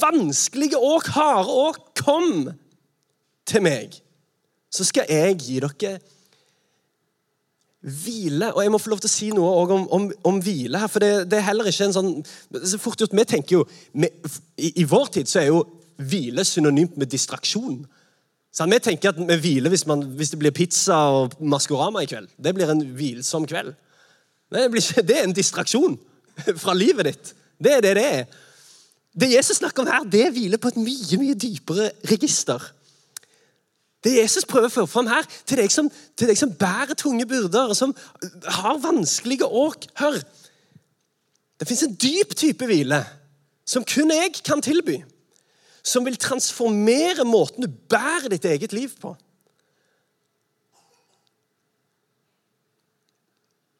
Vanskelige 0.00 0.78
åk, 0.78 1.06
harde 1.12 1.48
åk. 1.48 1.80
Kom 2.02 2.48
til 3.46 3.62
meg, 3.62 3.94
så 4.72 4.84
skal 4.86 5.10
jeg 5.10 5.36
gi 5.38 5.58
dere 5.62 5.98
hvile. 7.82 8.52
Og 8.54 8.62
jeg 8.62 8.72
må 8.72 8.80
få 8.80 8.92
lov 8.92 9.02
til 9.02 9.10
å 9.10 9.12
si 9.12 9.28
noe 9.34 9.52
om, 9.74 9.86
om, 9.96 10.08
om 10.28 10.40
hvile 10.42 10.80
her. 10.82 10.90
For 10.90 11.02
det, 11.02 11.10
det, 11.30 11.38
er 11.38 11.48
heller 11.48 11.68
ikke 11.68 11.88
en 11.88 11.96
sånn 11.96 12.12
så 12.62 12.80
fort 12.80 13.00
gjort, 13.02 13.14
Vi 13.16 13.26
tenker 13.28 13.58
jo, 13.58 13.64
vi, 13.92 14.10
i, 14.56 14.72
i, 14.82 14.86
vår 14.88 15.10
tid 15.18 15.30
så 15.30 15.42
er 15.42 15.50
jo 15.50 15.64
hvile 16.02 16.44
synonymt 16.46 16.96
med 17.00 17.10
distraksjon. 17.12 17.82
Så 18.52 18.66
vi 18.68 18.78
tenker 18.84 19.12
at 19.12 19.20
vi 19.20 19.38
hviler 19.40 19.72
hvis, 19.72 19.86
man, 19.88 20.04
hvis, 20.18 20.32
det 20.34 20.40
blir 20.42 20.54
pizza 20.54 20.98
og 21.14 21.36
Maskorama 21.40 22.04
i 22.04 22.10
kveld. 22.10 22.30
Det 22.36 22.54
blir 22.54 22.70
en 22.70 22.84
hvilsom 22.96 23.48
kveld. 23.48 23.74
Det, 24.52 24.66
ikke, 24.68 25.06
det 25.08 25.18
er 25.18 25.26
en 25.26 25.36
distraksjon 25.36 25.96
fra 26.62 26.74
livet 26.76 27.08
ditt. 27.08 27.34
Det 27.62 27.78
er 27.78 27.84
det 27.84 27.94
det 27.98 28.08
er. 28.20 28.24
Det 29.12 29.28
Jesus 29.28 29.58
snakker 29.60 29.84
om 29.84 29.90
her, 29.92 30.04
det 30.08 30.30
hviler 30.32 30.60
på 30.60 30.70
et 30.72 30.78
mye 30.80 31.18
mye 31.20 31.36
dypere 31.36 31.90
register. 32.08 32.62
Det 34.02 34.16
Jesus 34.16 34.46
prøver 34.48 34.66
å 34.66 34.74
få 34.74 34.86
fram 34.90 35.10
her, 35.10 35.26
til 35.46 35.60
deg, 35.62 35.70
som, 35.70 35.88
til 36.18 36.30
deg 36.30 36.38
som 36.38 36.52
bærer 36.58 36.98
tunge 36.98 37.26
byrder, 37.28 37.70
og 37.70 37.78
som 37.78 37.94
har 38.58 38.80
vanskelige 38.82 39.46
åk 39.46 39.86
Hør! 40.00 40.18
Det 41.60 41.68
fins 41.68 41.84
en 41.86 41.94
dyp 41.94 42.34
type 42.34 42.66
hvile 42.66 42.98
som 43.68 43.84
kun 43.86 44.10
jeg 44.10 44.40
kan 44.42 44.62
tilby. 44.62 44.96
Som 45.86 46.06
vil 46.06 46.18
transformere 46.18 47.22
måten 47.26 47.62
du 47.62 47.70
bærer 47.70 48.32
ditt 48.32 48.44
eget 48.50 48.74
liv 48.74 48.90
på. 48.98 49.14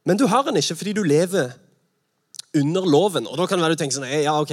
Men 0.06 0.18
du 0.18 0.26
har 0.26 0.46
den 0.46 0.58
ikke 0.58 0.76
fordi 0.78 0.94
du 0.94 1.02
lever 1.02 1.52
under 2.58 2.84
loven. 2.84 3.26
Og 3.26 3.38
da 3.40 3.46
kan 3.48 3.58
det 3.58 3.64
være 3.64 3.76
du 3.76 3.80
tenker 3.80 3.96
sånn 3.96 4.10
ja, 4.10 4.34
ok, 4.40 4.52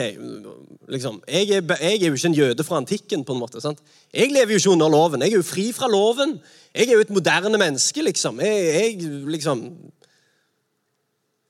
liksom, 0.91 1.19
jeg, 1.27 1.49
er, 1.57 1.63
jeg, 1.83 1.97
er, 1.97 2.07
jo 2.07 2.15
ikke 2.15 2.31
en 2.31 2.37
jøde 2.37 2.65
fra 2.65 2.79
antikken. 2.79 3.25
på 3.27 3.35
en 3.35 3.41
måte, 3.41 3.61
sant? 3.63 3.81
Jeg 4.15 4.31
lever 4.31 4.55
jo 4.55 4.61
ikke 4.63 4.73
under 4.77 4.91
loven. 4.91 5.23
Jeg 5.25 5.35
er 5.35 5.41
jo 5.41 5.47
fri 5.47 5.69
fra 5.75 5.89
loven. 5.91 6.37
Jeg 6.73 6.87
er 6.87 6.95
jo 6.95 7.05
et 7.05 7.13
moderne 7.13 7.59
menneske, 7.59 8.03
liksom. 8.05 8.41
Jeg, 8.45 8.67
jeg 8.73 9.15
liksom 9.35 9.69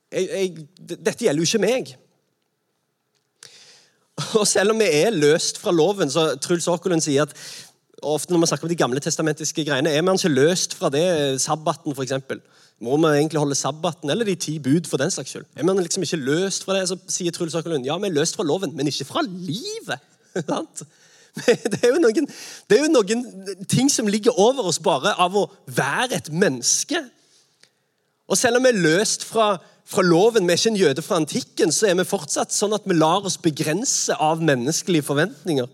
Dette 0.10 1.20
gjelder 1.22 1.44
jo 1.44 1.46
ikke 1.46 1.62
meg. 1.62 1.92
Og 4.40 4.48
selv 4.50 4.74
om 4.74 4.80
vi 4.82 4.88
er 5.04 5.14
løst 5.14 5.60
fra 5.62 5.72
loven, 5.72 6.10
så 6.10 6.32
Truls 6.42 6.68
Åkerlund 6.68 7.04
sier 7.06 7.28
at 7.28 7.36
ofte 8.04 8.34
når 8.34 8.42
man 8.44 8.50
snakker 8.50 8.68
om 8.68 8.72
de 8.72 8.80
gamle 8.80 9.02
testamentiske 9.04 9.66
greiene, 9.68 9.92
er 9.92 10.06
man 10.06 10.20
ikke 10.20 10.32
løst 10.32 10.76
fra 10.78 10.92
det, 10.94 11.04
sabbaten 11.42 11.96
f.eks. 11.96 12.14
Må 12.80 12.96
vi 12.96 13.12
egentlig 13.18 13.42
holde 13.42 13.58
sabbaten 13.60 14.10
eller 14.10 14.28
de 14.28 14.38
ti 14.40 14.56
bud 14.64 14.88
for 14.88 15.02
den 15.02 15.12
slags 15.12 15.34
skyld? 15.34 15.48
Er 15.56 15.68
man 15.68 15.82
liksom 15.84 16.04
ikke 16.06 16.22
løst 16.22 16.64
fra 16.64 16.78
det, 16.78 16.88
så 16.88 16.98
sier 17.12 17.36
Truls 17.36 17.58
Åkerlund 17.60 17.88
ja, 17.88 17.98
vi 18.00 18.08
er 18.08 18.16
løst 18.16 18.40
fra 18.40 18.48
loven, 18.48 18.72
men 18.76 18.88
ikke 18.88 19.08
fra 19.10 19.24
livet. 19.26 20.00
det, 21.46 21.82
er 21.84 22.00
noen, 22.00 22.30
det 22.70 22.78
er 22.78 22.86
jo 22.86 22.94
noen 22.94 23.26
ting 23.70 23.92
som 23.92 24.08
ligger 24.08 24.40
over 24.40 24.70
oss 24.72 24.80
bare 24.84 25.16
av 25.20 25.36
å 25.36 25.50
være 25.68 26.22
et 26.22 26.32
menneske. 26.32 27.04
Og 28.30 28.38
selv 28.38 28.60
om 28.60 28.66
vi 28.66 28.72
er 28.72 28.82
løst 28.86 29.26
fra, 29.28 29.52
fra 29.90 30.06
loven, 30.06 30.48
vi 30.48 30.54
er 30.54 30.62
ikke 30.62 30.72
en 30.72 30.82
jøde 30.84 31.04
fra 31.04 31.20
antikken, 31.20 31.74
så 31.74 31.90
er 31.90 32.00
vi 32.00 32.08
fortsatt 32.08 32.54
sånn 32.54 32.76
at 32.78 32.88
vi 32.88 32.98
lar 32.98 33.26
oss 33.28 33.40
begrense 33.42 34.16
av 34.16 34.44
menneskelige 34.46 35.08
forventninger. 35.08 35.68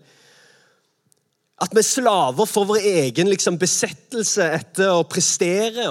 At 1.56 1.72
vi 1.72 1.80
er 1.80 1.88
slaver 1.88 2.48
for 2.48 2.68
vår 2.68 2.82
egen 2.84 3.30
liksom, 3.32 3.56
besettelse 3.56 4.44
etter 4.58 4.92
å 4.92 5.06
prestere. 5.08 5.88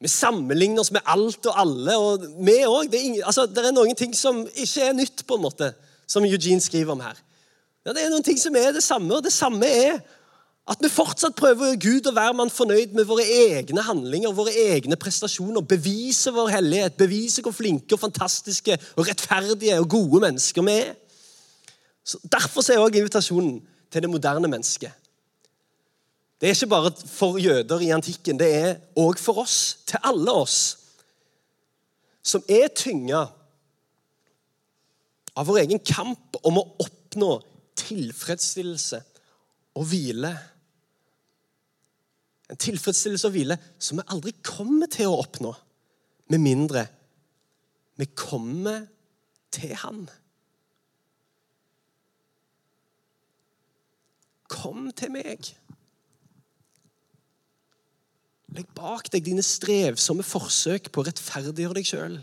Vi 0.00 0.08
sammenligner 0.08 0.80
oss 0.80 0.92
med 0.94 1.04
alt 1.04 1.44
og 1.50 1.58
alle. 1.60 1.96
og 2.00 2.24
vi 2.40 2.56
også. 2.64 2.88
Det, 2.90 3.02
er 3.02 3.26
altså, 3.28 3.44
det 3.46 3.66
er 3.66 3.76
noen 3.76 3.98
ting 3.98 4.16
som 4.16 4.40
ikke 4.48 4.88
er 4.88 4.96
nytt, 4.96 5.26
på 5.28 5.36
en 5.36 5.44
måte, 5.44 5.68
som 6.08 6.24
Eugene 6.24 6.64
skriver 6.64 6.96
om 6.96 7.04
her. 7.04 7.20
Ja, 7.84 7.92
Det 7.92 8.06
er 8.06 8.10
noen 8.14 8.24
ting 8.24 8.40
som 8.40 8.56
er 8.56 8.72
det 8.72 8.82
samme, 8.82 9.12
og 9.14 9.24
det 9.24 9.34
samme 9.34 9.68
er 9.68 10.00
at 10.70 10.78
vi 10.78 10.88
fortsatt 10.88 11.34
prøver 11.34 11.74
Gud 11.82 12.06
å 12.06 12.14
være 12.14 12.36
mann 12.38 12.50
fornøyd 12.50 12.94
med 12.94 13.08
våre 13.08 13.24
egne 13.26 13.82
handlinger, 13.82 14.32
våre 14.32 14.54
egne 14.54 14.96
prestasjoner. 14.96 15.60
Bevise 15.66 16.30
vår 16.32 16.52
hellighet, 16.54 16.96
bevise 16.96 17.42
hvor 17.42 17.52
flinke 17.52 17.98
og 17.98 18.04
fantastiske 18.04 18.78
og 18.94 19.10
rettferdige 19.10 19.80
og 19.82 19.90
gode 19.90 20.22
mennesker 20.24 20.64
vi 20.64 20.78
er. 20.86 20.94
Så 22.06 22.22
derfor 22.22 22.62
er 22.64 22.78
også 22.80 23.02
invitasjonen 23.02 23.58
til 23.90 24.06
det 24.06 24.10
moderne 24.10 24.48
mennesket 24.48 25.01
det 26.42 26.48
er 26.48 26.56
ikke 26.56 26.66
bare 26.72 26.90
for 27.06 27.36
jøder 27.38 27.84
i 27.86 27.92
antikken, 27.94 28.38
det 28.40 28.48
er 28.50 28.72
òg 28.98 29.20
for 29.22 29.44
oss, 29.44 29.78
til 29.86 30.02
alle 30.02 30.32
oss, 30.34 30.56
som 32.18 32.42
er 32.50 32.66
tynga 32.74 33.20
av 35.38 35.46
vår 35.46 35.60
egen 35.62 35.78
kamp 35.86 36.40
om 36.42 36.58
å 36.58 36.64
oppnå 36.82 37.28
tilfredsstillelse 37.78 38.98
og 39.78 39.86
hvile. 39.86 40.32
En 42.50 42.60
tilfredsstillelse 42.66 43.30
og 43.30 43.36
hvile 43.36 43.60
som 43.78 44.02
vi 44.02 44.08
aldri 44.10 44.34
kommer 44.42 44.90
til 44.90 45.12
å 45.12 45.22
oppnå, 45.22 45.54
med 46.34 46.42
mindre 46.42 46.88
vi 48.02 48.10
kommer 48.18 48.88
til 49.54 49.76
Han. 49.84 50.06
Kom 54.50 54.88
til 54.96 55.14
meg. 55.14 55.52
Legg 58.52 58.68
bak 58.76 59.08
deg 59.12 59.24
dine 59.24 59.44
strevsomme 59.44 60.24
forsøk 60.26 60.90
på 60.92 61.00
å 61.00 61.06
rettferdiggjøre 61.08 61.78
deg 61.78 61.88
sjøl. 61.88 62.18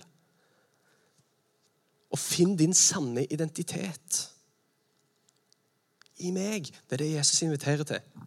Og 2.09 2.21
finn 2.21 2.55
din 2.57 2.75
sanne 2.77 3.25
identitet 3.29 4.25
i 6.19 6.33
meg. 6.35 6.69
Det 6.85 6.97
er 6.97 7.03
det 7.03 7.13
Jesus 7.15 7.41
inviterer 7.45 7.87
til. 7.87 8.25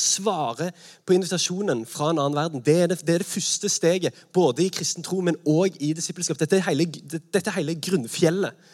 Svare 0.00 0.70
på 1.04 1.14
invitasjonen 1.16 1.82
fra 1.88 2.10
en 2.12 2.20
annen 2.22 2.38
verden. 2.38 2.64
Det 2.64 2.76
er 2.78 2.90
det, 2.90 3.00
det, 3.04 3.14
er 3.14 3.24
det 3.24 3.28
første 3.28 3.68
steget, 3.68 4.26
både 4.32 4.64
i 4.64 4.72
kristen 4.72 5.04
tro, 5.04 5.20
men 5.24 5.38
òg 5.48 5.76
i 5.82 5.92
disippelskap. 5.96 6.38
Dette 6.40 6.60
er 6.60 6.68
hele, 6.70 6.86
dette 6.86 7.42
er 7.42 7.58
hele 7.58 7.74
grunnfjellet 7.74 8.70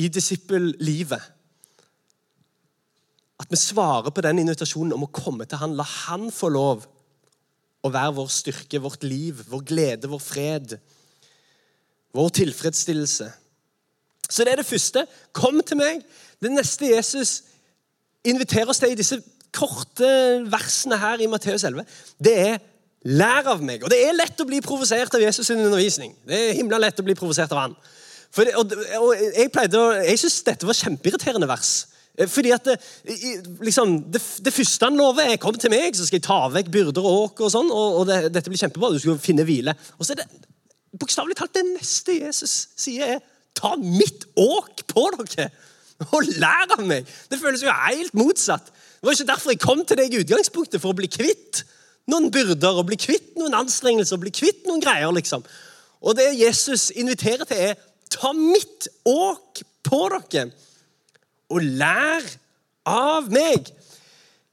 i 0.00 0.08
disippellivet. 0.12 1.22
At 3.40 3.48
vi 3.50 3.56
svarer 3.56 4.12
på 4.12 4.24
den 4.24 4.42
invitasjonen 4.42 4.94
om 4.96 5.06
å 5.06 5.12
komme 5.14 5.46
til 5.48 5.60
Han. 5.62 5.76
La 5.78 5.86
Han 5.86 6.28
få 6.34 6.50
lov 6.52 6.86
å 7.80 7.92
være 7.92 8.16
vår 8.18 8.32
styrke, 8.32 8.80
vårt 8.82 9.04
liv, 9.06 9.40
vår 9.48 9.62
glede, 9.64 10.10
vår 10.12 10.20
fred, 10.20 10.74
vår 12.12 12.34
tilfredsstillelse. 12.40 13.30
Så 14.30 14.44
det 14.44 14.52
er 14.52 14.60
det 14.60 14.68
første. 14.68 15.06
Kom 15.32 15.62
til 15.64 15.80
meg. 15.80 16.02
Det 16.40 16.52
neste 16.52 16.92
Jesus 16.92 17.40
inviterer 18.26 18.68
oss 18.68 18.82
til 18.82 18.92
i 18.92 18.98
disse 18.98 19.18
korte 19.56 20.10
versene 20.50 20.98
her 21.00 21.22
i 21.22 21.28
Matteus 21.30 21.64
11, 21.66 21.86
det 22.22 22.34
er 22.38 22.58
lær 23.08 23.48
av 23.54 23.62
meg. 23.64 23.82
Og 23.82 23.90
det 23.90 23.98
er 24.04 24.14
lett 24.14 24.40
å 24.40 24.46
bli 24.46 24.60
provosert 24.62 25.14
av 25.16 25.22
Jesus' 25.24 25.48
sin 25.48 25.62
undervisning. 25.62 26.12
Det 26.28 26.36
er 26.36 26.58
himla 26.58 26.78
lett 26.78 27.00
å 27.00 27.06
bli 27.06 27.16
provosert 27.18 27.52
av 27.56 27.64
han. 27.64 27.78
Det, 28.36 28.52
og, 28.54 28.76
og, 29.00 29.08
jeg 29.18 29.50
pleide 29.50 29.80
jeg 30.04 30.20
syns 30.20 30.36
dette 30.46 30.68
var 30.68 30.76
kjempeirriterende 30.78 31.48
vers 31.50 31.72
Fordi 32.28 32.50
at 32.52 32.64
det, 32.64 32.76
liksom, 33.64 33.96
det, 34.12 34.20
det 34.44 34.52
første 34.52 34.84
han 34.84 34.96
lover, 34.96 35.22
er 35.22 35.36
'kom 35.36 35.54
til 35.54 35.70
meg, 35.70 35.96
så 35.96 36.06
skal 36.06 36.18
jeg 36.18 36.26
ta 36.26 36.48
vekk 36.48 36.70
byrder 36.70 37.04
og 37.06 37.18
åk'. 37.24 37.44
Og 37.44 37.50
sånn, 37.50 37.70
og, 37.70 38.00
og 38.00 38.06
det, 38.06 38.34
dette 38.34 38.50
blir 38.50 38.60
kjempebra. 38.60 38.92
Du 38.92 38.98
skal 38.98 39.18
finne 39.18 39.44
hvile. 39.44 39.74
Og 39.98 40.04
så 40.04 40.12
er 40.12 40.22
det 40.22 40.28
bokstavelig 41.00 41.36
talt 41.38 41.54
det 41.54 41.64
neste 41.64 42.18
Jesus 42.20 42.68
sier, 42.76 43.16
er 43.16 43.20
'ta 43.54 43.76
mitt 43.76 44.26
åk 44.36 44.86
på 44.86 45.10
dere'. 45.16 45.50
Og 46.12 46.24
lær 46.40 46.72
av 46.78 46.84
meg. 46.86 47.04
Det 47.28 47.38
føles 47.38 47.62
jo 47.62 47.72
helt 47.72 48.14
motsatt. 48.14 48.66
Det 49.00 49.06
var 49.06 49.12
ikke 49.12 49.32
derfor 49.32 49.50
jeg 49.50 49.60
kom 49.60 49.84
til 49.84 49.96
deg 49.96 50.14
i 50.14 50.22
utgangspunktet, 50.22 50.80
for 50.80 50.92
å 50.92 50.96
bli 50.96 51.08
kvitt 51.08 51.64
noen 52.08 52.30
byrder, 52.32 52.80
og 52.80 52.86
bli 52.88 52.96
kvitt 52.96 53.36
noen 53.36 53.54
anstrengelser, 53.54 54.16
og 54.16 54.24
bli 54.24 54.32
kvitt 54.32 54.66
noen 54.66 54.80
greier, 54.80 55.12
liksom. 55.12 55.44
Og 56.00 56.16
det 56.16 56.32
Jesus 56.40 56.90
inviterer 56.96 57.44
til, 57.44 57.56
er 57.56 57.74
'ta 58.10 58.32
mitt 58.32 58.88
åk 59.04 59.62
på 59.84 60.08
dere' 60.08 60.50
og 61.50 61.66
lær 61.80 62.26
av 62.88 63.28
meg. 63.32 63.68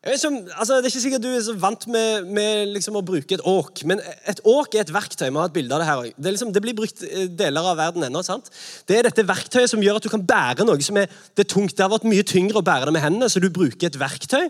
Ikke 0.08 0.30
altså, 0.56 0.78
det 0.78 0.86
er 0.86 0.92
ikke 0.92 1.02
sikkert 1.04 1.24
du 1.24 1.30
er 1.34 1.42
så 1.44 1.54
vant 1.60 1.84
med, 1.92 2.28
med 2.32 2.70
liksom 2.76 2.96
å 3.00 3.04
bruke 3.06 3.36
et 3.36 3.44
åk, 3.50 3.82
men 3.90 4.00
et 4.30 4.40
åk 4.48 4.78
er 4.78 4.86
et 4.86 4.94
verktøy. 4.94 5.26
Vi 5.26 5.36
har 5.36 5.50
et 5.50 5.56
bilde 5.56 5.76
av 5.76 5.82
det 5.82 5.88
her. 5.90 6.04
Det, 6.16 6.28
er 6.30 6.36
liksom, 6.36 6.54
det 6.56 6.62
blir 6.64 6.78
brukt 6.78 7.02
deler 7.40 7.72
av 7.74 7.80
verden 7.80 8.06
ennå. 8.08 8.22
sant? 8.24 8.48
Det 8.88 9.00
er 9.00 9.10
dette 9.10 9.26
verktøyet 9.28 9.74
som 9.74 9.84
gjør 9.84 10.00
at 10.00 10.08
du 10.08 10.12
kan 10.14 10.24
bære 10.24 10.68
noe 10.68 10.86
som 10.86 11.00
er, 11.02 11.12
det 11.36 11.44
er 11.44 11.52
tungt. 11.52 11.76
Det 11.76 11.84
har 11.84 11.92
vært 11.92 12.08
mye 12.08 12.28
tyngre 12.28 12.62
å 12.62 12.66
bære 12.66 12.88
det 12.88 12.96
med 12.96 13.04
hendene, 13.04 13.30
så 13.32 13.44
du 13.44 13.50
bruker 13.52 13.90
et 13.90 14.00
verktøy, 14.00 14.48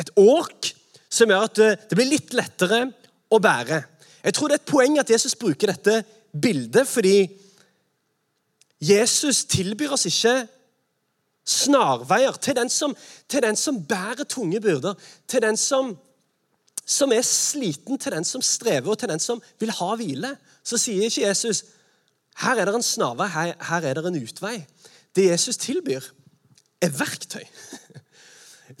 et 0.00 0.14
åk, 0.20 0.72
som 1.12 1.30
gjør 1.30 1.50
at 1.50 1.60
det, 1.60 1.70
det 1.90 1.98
blir 1.98 2.12
litt 2.14 2.32
lettere 2.38 2.86
å 3.28 3.42
bære. 3.42 3.82
Jeg 4.24 4.38
tror 4.38 4.48
det 4.48 4.56
er 4.56 4.62
et 4.62 4.72
poeng 4.72 5.00
at 5.02 5.10
Jesus 5.12 5.36
bruker 5.36 5.74
dette 5.74 6.00
bildet, 6.32 6.88
fordi 6.88 7.18
Jesus 8.84 9.44
tilbyr 9.52 9.92
oss 9.98 10.08
ikke 10.08 10.38
snarveier 11.44 12.36
til 12.40 12.56
den 12.56 12.70
som, 12.72 12.96
til 13.28 13.42
den 13.44 13.56
som 13.56 13.82
bærer 13.86 14.24
tunge 14.24 14.60
byrder, 14.60 14.94
til 15.28 15.42
den 15.44 15.56
som, 15.60 15.94
som 16.86 17.12
er 17.12 17.22
sliten, 17.22 17.98
til 17.98 18.12
den 18.12 18.24
som 18.24 18.42
strever, 18.42 18.90
og 18.90 18.98
til 18.98 19.08
den 19.08 19.20
som 19.20 19.42
vil 19.60 19.72
ha 19.76 19.94
hvile. 20.00 20.34
Så 20.64 20.80
sier 20.80 21.08
ikke 21.08 21.26
Jesus 21.28 21.64
her 22.42 22.58
er 22.58 22.66
det 22.66 22.74
en 22.74 22.82
snarvei, 22.82 23.28
her, 23.30 23.52
her 23.68 23.84
er 23.86 23.98
det 23.98 24.10
en 24.10 24.22
utvei. 24.22 24.56
Det 25.14 25.28
Jesus 25.28 25.56
tilbyr, 25.62 26.02
er 26.82 26.90
verktøy. 26.90 27.44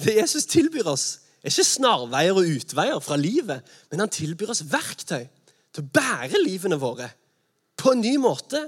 Det 0.00 0.14
Jesus 0.16 0.46
tilbyr 0.48 0.88
oss, 0.90 1.20
er 1.44 1.52
ikke 1.52 1.66
snarveier 1.68 2.34
og 2.34 2.48
utveier 2.48 3.02
fra 3.04 3.18
livet, 3.20 3.60
men 3.92 4.00
han 4.00 4.10
tilbyr 4.10 4.50
oss 4.50 4.64
verktøy 4.66 5.26
til 5.74 5.84
å 5.84 5.90
bære 5.92 6.40
livene 6.40 6.78
våre 6.80 7.10
på 7.78 7.92
en 7.92 8.00
ny 8.02 8.14
måte 8.18 8.62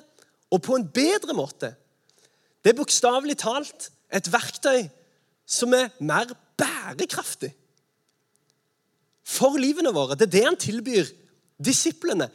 og 0.52 0.60
på 0.62 0.76
en 0.76 0.84
bedre 0.94 1.34
måte. 1.34 1.72
Det 2.66 2.72
er 2.72 2.80
bokstavelig 2.80 3.36
talt 3.38 3.92
et 4.10 4.26
verktøy 4.26 4.88
som 5.46 5.70
er 5.76 5.92
mer 6.02 6.32
bærekraftig 6.58 7.52
for 9.22 9.54
livene 9.62 9.92
våre. 9.94 10.16
Det 10.18 10.26
er 10.26 10.32
det 10.32 10.42
han 10.48 10.58
tilbyr 10.58 11.12
disiplene. 11.62 12.26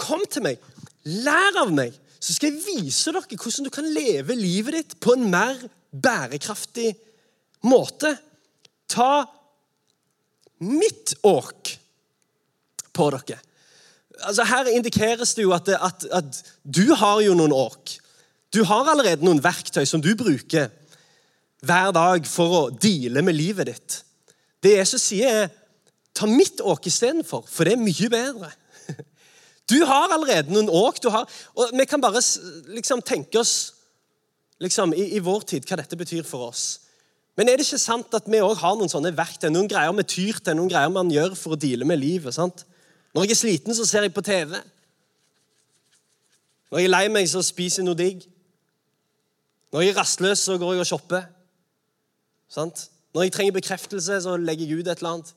Kom 0.00 0.24
til 0.24 0.46
meg, 0.46 0.64
lær 1.04 1.60
av 1.66 1.72
meg, 1.76 1.92
så 2.16 2.32
skal 2.32 2.48
jeg 2.48 2.64
vise 2.64 3.12
dere 3.12 3.36
hvordan 3.36 3.68
du 3.68 3.74
kan 3.76 3.92
leve 3.92 4.40
livet 4.40 4.78
ditt 4.78 4.96
på 5.04 5.18
en 5.18 5.28
mer 5.28 5.60
bærekraftig 5.92 6.94
måte. 7.68 8.14
Ta 8.88 9.26
mitt 10.64 11.12
åk 11.28 11.74
på 12.88 13.12
dere. 13.18 13.36
Altså 14.22 14.48
Her 14.48 14.72
indikeres 14.72 15.36
det 15.36 15.44
jo 15.44 15.52
at, 15.52 15.68
at, 15.76 16.08
at 16.08 16.40
du 16.64 16.86
har 16.96 17.20
jo 17.20 17.36
noen 17.36 17.52
åk. 17.52 17.98
Du 18.52 18.62
har 18.68 18.88
allerede 18.90 19.24
noen 19.24 19.40
verktøy 19.42 19.84
som 19.88 20.02
du 20.04 20.12
bruker 20.18 20.68
hver 21.62 21.92
dag 21.94 22.26
for 22.28 22.56
å 22.56 22.62
deale 22.70 23.22
med 23.24 23.36
livet 23.38 23.70
ditt. 23.70 23.98
Det 24.62 24.74
Jesus 24.76 25.04
sier, 25.08 25.44
er 25.46 25.52
ta 26.12 26.28
mitt 26.28 26.60
åk 26.60 26.86
istedenfor, 26.90 27.46
for 27.48 27.64
det 27.64 27.76
er 27.76 27.86
mye 27.86 28.12
bedre. 28.12 28.52
Du 29.70 29.78
har 29.86 30.10
allerede 30.12 30.52
noen 30.52 30.68
åk. 30.68 30.98
du 31.00 31.08
har, 31.08 31.28
og 31.54 31.70
Vi 31.72 31.84
kan 31.86 32.00
bare 32.02 32.20
liksom 32.74 33.00
tenke 33.00 33.38
oss 33.38 33.72
liksom, 34.60 34.92
i, 34.92 35.14
i 35.16 35.20
vår 35.22 35.46
tid 35.48 35.64
hva 35.64 35.78
dette 35.80 35.96
betyr 35.96 36.26
for 36.28 36.50
oss. 36.50 36.64
Men 37.38 37.48
er 37.48 37.56
det 37.56 37.64
ikke 37.64 37.80
sant 37.80 38.12
at 38.12 38.26
vi 38.28 38.42
òg 38.42 38.58
har 38.60 38.74
noen 38.76 38.90
sånne 38.90 39.14
verktøy, 39.16 39.48
noen 39.48 39.70
greier 39.70 39.94
vi 39.96 40.04
tyr 40.04 40.42
til, 40.42 40.58
noen 40.58 40.68
greier 40.68 40.92
man 40.92 41.14
gjør 41.14 41.38
for 41.38 41.54
å 41.54 41.60
deale 41.62 41.86
med 41.88 42.02
livet? 42.02 42.34
sant? 42.36 42.66
Når 43.14 43.24
jeg 43.24 43.32
er 43.32 43.40
sliten, 43.40 43.76
så 43.78 43.86
ser 43.88 44.04
jeg 44.04 44.12
på 44.12 44.24
TV. 44.26 44.58
Når 46.68 46.82
jeg 46.82 46.90
er 46.90 46.92
lei 46.92 47.06
meg, 47.14 47.30
så 47.30 47.40
spiser 47.44 47.80
jeg 47.80 47.88
noe 47.88 47.96
digg. 47.96 48.26
Når 49.72 49.80
jeg 49.80 49.94
er 49.94 49.98
rastløs, 49.98 50.38
så 50.38 50.58
går 50.60 50.74
jeg 50.74 50.84
og 50.84 50.86
shopper. 50.86 51.22
Sant? 52.52 52.90
Når 53.14 53.22
jeg 53.26 53.32
trenger 53.32 53.52
bekreftelse, 53.56 54.20
så 54.24 54.36
legger 54.36 54.66
jeg 54.66 54.78
ut 54.78 54.88
et 54.88 54.98
eller 55.00 55.14
annet. 55.16 55.34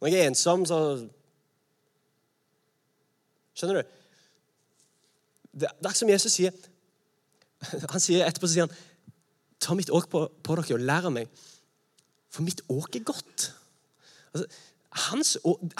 Når 0.00 0.12
jeg 0.12 0.20
er 0.20 0.32
ensom, 0.32 0.66
så 0.68 0.80
Skjønner 3.58 3.80
du? 3.82 3.94
Det 5.58 5.66
er 5.66 5.94
som 5.98 6.10
Jesus 6.12 6.36
sier. 6.36 6.54
Han 7.92 8.02
sier 8.02 8.22
etterpå 8.22 8.46
så 8.46 8.52
sier 8.52 8.68
han, 8.68 8.76
Ta 9.58 9.74
mitt 9.74 9.90
åk 9.90 10.04
på, 10.12 10.20
på 10.46 10.54
dere 10.54 10.76
og 10.76 10.84
lær 10.86 11.08
av 11.08 11.10
meg, 11.10 11.26
for 12.30 12.46
mitt 12.46 12.60
åk 12.70 12.94
er 12.94 13.02
godt. 13.02 13.48
Altså, 14.30 14.44
hans, 15.08 15.32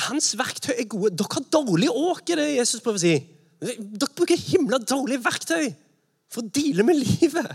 hans 0.08 0.32
verktøy 0.40 0.72
er 0.72 0.88
gode. 0.90 1.12
Dere 1.14 1.36
har 1.36 1.46
dårlig 1.54 1.92
åk, 1.92 2.24
er 2.32 2.40
det 2.40 2.48
Jesus 2.56 2.82
prøver 2.82 2.98
å 2.98 3.04
si. 3.04 3.12
Dere 3.62 4.16
bruker 4.18 4.42
himla 4.48 4.80
dårlige 4.82 5.22
verktøy 5.22 5.68
for 6.28 6.44
å 6.44 6.52
deale 6.52 6.84
med 6.86 7.00
livet. 7.00 7.52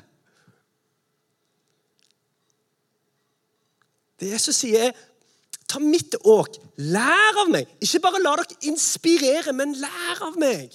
Det 4.20 4.32
Jesus 4.32 4.62
sier, 4.64 4.90
er 4.90 5.68
ta 5.70 5.82
mitt 5.82 6.16
åk, 6.30 6.58
lær 6.94 7.44
av 7.44 7.52
meg. 7.54 7.70
Ikke 7.84 8.02
bare 8.04 8.22
la 8.22 8.36
dere 8.40 8.70
inspirere, 8.70 9.54
men 9.56 9.76
lær 9.82 10.26
av 10.30 10.38
meg. 10.40 10.74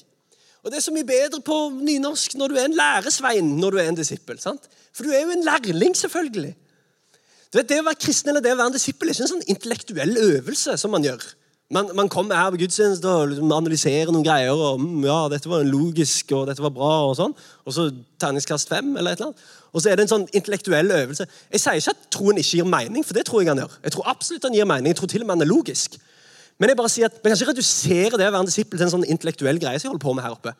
Og 0.64 0.72
Det 0.72 0.80
er 0.80 0.84
så 0.84 0.92
mye 0.92 1.06
bedre 1.06 1.40
på 1.44 1.56
nynorsk 1.72 2.34
når 2.36 2.50
du 2.50 2.56
er 2.58 2.66
en 2.66 2.76
læresvein 2.76 3.52
når 3.60 3.74
du 3.74 3.78
er 3.78 3.90
en 3.92 3.98
disippel. 3.98 4.40
sant? 4.42 4.66
For 4.92 5.06
du 5.06 5.14
er 5.14 5.22
jo 5.22 5.36
en 5.36 5.46
lærling, 5.46 5.94
selvfølgelig. 5.96 6.54
Du 7.52 7.58
vet, 7.58 7.68
Det 7.68 7.80
å 7.80 7.86
være 7.86 8.02
kristen 8.02 8.28
eller 8.28 8.44
det 8.44 8.52
å 8.52 8.58
være 8.58 8.72
en 8.72 8.76
disippel 8.76 9.08
er 9.08 9.14
ikke 9.14 9.24
en 9.24 9.34
sånn 9.34 9.50
intellektuell 9.54 10.16
øvelse 10.18 10.76
som 10.76 10.90
man 10.90 11.06
gjør. 11.06 11.22
Man, 11.68 11.90
man 11.92 12.08
kommer 12.08 12.32
her 12.32 12.48
på 12.50 12.62
gudstjeneste 12.62 13.10
og 13.12 13.28
liksom 13.28 13.50
analyserer 13.52 14.08
noen 14.08 14.24
greier. 14.24 14.56
og 14.56 14.80
mm, 14.80 15.02
ja, 15.04 15.18
dette 15.28 15.50
var 15.50 15.66
logisk, 15.68 16.32
og 16.32 16.46
dette 16.48 16.64
var 16.64 16.72
bra, 16.72 16.92
og 17.10 17.16
sånn. 17.18 17.34
Og 17.68 17.74
så 17.76 17.90
terningskast 18.22 18.70
fem, 18.72 18.94
eller 18.96 19.12
et 19.12 19.20
eller 19.20 19.34
annet. 19.34 19.42
Og 19.76 19.84
så 19.84 19.90
er 19.90 19.98
det 19.98 20.06
en 20.06 20.14
sånn 20.14 20.24
intellektuell 20.32 20.88
øvelse. 20.96 21.26
Jeg 21.52 21.60
sier 21.60 21.82
ikke 21.82 21.92
at 21.92 22.06
troen 22.16 22.40
ikke 22.40 22.62
gir 22.62 22.70
mening, 22.72 23.04
for 23.04 23.18
det 23.18 23.26
tror 23.28 23.44
jeg 23.44 23.52
han 23.52 23.60
gjør. 23.60 23.74
Jeg 23.84 23.94
tror 23.94 24.08
absolutt 24.14 24.48
han 24.48 24.56
gir 24.56 24.70
mening. 24.70 24.94
Jeg 24.94 25.00
tror 25.02 25.12
til 25.12 25.26
og 25.26 25.28
med 25.28 25.36
han 25.36 25.44
er 25.44 25.52
logisk. 25.52 26.00
Men 26.58 26.72
jeg 26.72 26.80
bare 26.80 26.94
sier 26.94 27.12
at 27.12 27.20
vi 27.20 27.28
kan 27.28 27.36
ikke 27.36 27.52
redusere 27.52 28.16
det 28.16 28.26
å 28.26 28.32
være 28.32 28.42
en 28.46 28.48
disippel 28.48 28.80
til 28.80 28.88
en 28.88 28.94
sånn 28.96 29.06
intellektuell 29.12 29.60
greie 29.60 29.78
som 29.78 29.90
jeg 29.90 29.92
holder 29.92 30.06
på 30.06 30.16
med 30.16 30.24
her 30.24 30.38
oppe. 30.38 30.56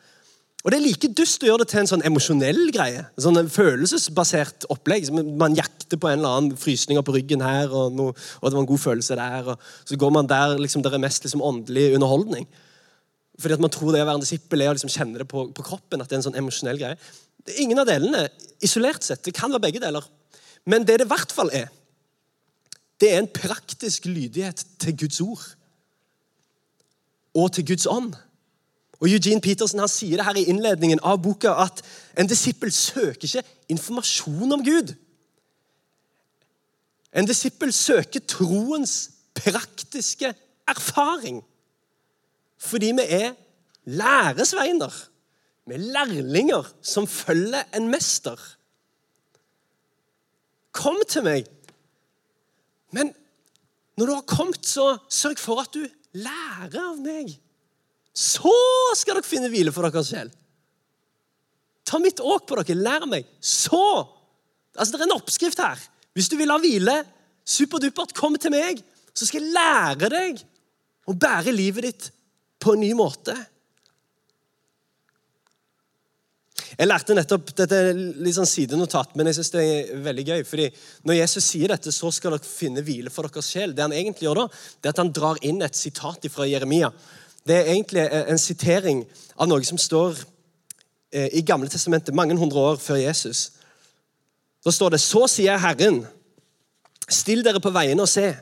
Og 0.65 0.73
det 0.73 0.79
er 0.79 0.83
like 0.83 1.09
dust 1.15 1.45
å 1.45 1.47
gjøre 1.47 1.63
det 1.63 1.71
til 1.71 1.81
en 1.85 1.89
sånn 1.93 2.03
emosjonell 2.09 2.73
greie. 2.75 3.05
Sånn 3.21 3.39
en 3.39 3.51
følelsesbasert 3.53 4.67
opplegg. 4.75 5.07
Man 5.15 5.55
jakter 5.57 6.01
på 6.01 6.11
en 6.11 6.19
eller 6.19 6.35
annen 6.41 6.59
frysninger 6.59 7.05
på 7.07 7.15
ryggen 7.15 7.45
her, 7.47 7.71
og, 7.71 7.95
noe, 7.95 8.15
og 8.41 8.49
det 8.49 8.57
var 8.57 8.65
en 8.65 8.71
god 8.73 8.83
følelse 8.83 9.19
der. 9.21 9.53
og 9.53 9.69
Så 9.87 9.99
går 10.03 10.13
man 10.17 10.31
der 10.31 10.57
liksom, 10.59 10.83
der 10.83 10.99
er 10.99 11.05
mest 11.05 11.25
liksom, 11.25 11.45
åndelig 11.47 11.93
underholdning. 11.95 12.49
Fordi 13.39 13.55
at 13.55 13.63
man 13.63 13.71
tror 13.71 13.95
det 13.95 14.03
å 14.03 14.09
være 14.11 14.19
en 14.19 14.27
disippel 14.27 14.65
er 14.65 14.73
å 14.73 14.75
liksom, 14.75 14.91
kjenne 14.91 15.23
det 15.23 15.29
på, 15.31 15.47
på 15.55 15.67
kroppen. 15.71 16.03
at 16.03 16.11
det 16.11 16.19
er 16.19 16.25
en 16.25 16.27
sånn 16.27 16.41
emosjonell 16.43 16.83
greie. 16.83 16.99
Det 17.47 17.55
er 17.55 17.63
ingen 17.63 17.79
av 17.79 17.87
delene 17.87 18.27
isolert 18.67 19.07
sett. 19.07 19.23
Det 19.25 19.37
kan 19.39 19.55
være 19.55 19.69
begge 19.69 19.85
deler. 19.87 20.05
Men 20.67 20.83
det 20.83 20.99
det 20.99 21.07
i 21.07 21.13
hvert 21.15 21.33
fall 21.33 21.55
er, 21.55 21.71
det 22.99 23.13
er 23.13 23.23
en 23.23 23.31
praktisk 23.31 24.11
lydighet 24.11 24.65
til 24.83 24.97
Guds 25.05 25.23
ord. 25.23 25.45
Og 27.39 27.53
til 27.55 27.71
Guds 27.71 27.87
ånd. 27.87 28.19
Og 28.99 29.11
Eugene 29.11 29.41
Peterson 29.41 29.83
han 29.83 29.91
sier 29.91 30.19
det 30.19 30.27
her 30.27 30.39
i 30.41 30.49
innledningen 30.51 31.01
av 31.07 31.21
boka 31.23 31.53
at 31.63 31.85
en 32.19 32.27
disippel 32.27 32.73
søker 32.75 33.29
ikke 33.29 33.45
informasjon 33.71 34.57
om 34.57 34.65
Gud. 34.67 34.95
En 37.15 37.29
disippel 37.29 37.73
søker 37.73 38.25
troens 38.27 39.11
praktiske 39.39 40.33
erfaring. 40.69 41.45
Fordi 42.59 42.91
vi 42.99 43.07
er 43.07 43.37
læresveiner. 43.85 44.95
Vi 45.69 45.75
er 45.75 45.87
lærlinger 45.95 46.67
som 46.83 47.07
følger 47.07 47.63
en 47.77 47.89
mester. 47.89 48.37
Kom 50.73 50.99
til 51.09 51.23
meg. 51.23 51.47
Men 52.93 53.15
når 53.97 54.07
du 54.07 54.15
har 54.15 54.27
kommet, 54.27 54.67
så 54.67 54.97
sørg 55.11 55.39
for 55.39 55.63
at 55.63 55.75
du 55.75 55.85
lærer 56.19 56.81
av 56.83 56.99
meg. 57.03 57.35
Så 58.15 58.55
skal 58.99 59.19
dere 59.19 59.27
finne 59.27 59.51
hvile 59.53 59.73
for 59.75 59.87
deres 59.87 60.11
sjel. 60.13 60.31
Ta 61.89 62.01
mitt 62.03 62.21
åk 62.21 62.47
på 62.49 62.59
dere, 62.61 62.79
lær 62.79 63.09
meg. 63.11 63.29
Så 63.41 64.15
Altså, 64.79 64.93
Det 64.95 65.01
er 65.01 65.09
en 65.09 65.17
oppskrift 65.19 65.59
her. 65.59 65.79
Hvis 66.15 66.29
du 66.31 66.37
vil 66.39 66.53
ha 66.53 66.59
hvile, 66.63 67.01
superdupert, 67.43 68.15
kom 68.15 68.37
til 68.39 68.53
meg, 68.55 68.79
så 69.11 69.27
skal 69.27 69.43
jeg 69.43 69.55
lære 69.57 70.11
deg 70.13 70.43
å 71.09 71.15
bære 71.19 71.55
livet 71.55 71.89
ditt 71.89 72.11
på 72.63 72.77
en 72.77 72.85
ny 72.85 72.93
måte. 72.95 73.35
Jeg 76.79 76.87
lærte 76.87 77.15
nettopp 77.17 77.49
dette 77.59 77.79
er 77.89 77.97
litt 77.97 78.37
sånn 78.37 78.47
sidenotat, 78.47 79.17
men 79.19 79.27
jeg 79.27 79.39
synes 79.39 79.51
det 79.55 79.63
er 79.67 80.03
veldig 80.05 80.25
gøy. 80.29 80.43
fordi 80.47 80.67
Når 81.11 81.19
Jesus 81.19 81.45
sier 81.45 81.73
dette, 81.73 81.91
så 81.91 82.11
skal 82.15 82.37
dere 82.37 82.47
finne 82.47 82.85
hvile 82.87 83.11
for 83.11 83.27
deres 83.27 83.49
sjel. 83.51 83.73
Det 83.75 83.83
han 83.83 83.95
egentlig 83.97 84.29
gjør 84.29 84.45
da, 84.45 84.49
det 84.79 84.91
er 84.91 84.95
at 84.95 85.03
han 85.03 85.15
drar 85.15 85.41
inn 85.43 85.63
et 85.63 85.75
sitat 85.75 86.29
fra 86.31 86.47
Jeremia. 86.47 86.93
Det 87.49 87.57
er 87.57 87.71
egentlig 87.73 88.05
en 88.29 88.41
sitering 88.41 89.05
av 89.41 89.49
noe 89.49 89.65
som 89.65 89.81
står 89.81 90.19
eh, 91.13 91.31
i 91.39 91.45
Gamle 91.47 91.71
testamentet 91.73 92.17
mange 92.17 92.37
hundre 92.37 92.61
år 92.73 92.81
før 92.83 93.01
Jesus. 93.01 93.47
Da 94.65 94.75
står 94.75 94.93
det 94.95 95.01
Så 95.01 95.25
sier 95.33 95.61
Herren, 95.63 96.03
still 97.09 97.41
dere 97.47 97.63
på 97.65 97.73
veiene 97.73 98.05
og 98.05 98.11
se. 98.13 98.35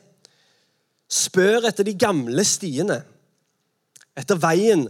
Spør 1.06 1.68
etter 1.70 1.86
de 1.86 1.94
gamle 1.94 2.42
stiene, 2.44 2.98
etter 4.18 4.40
veien 4.42 4.88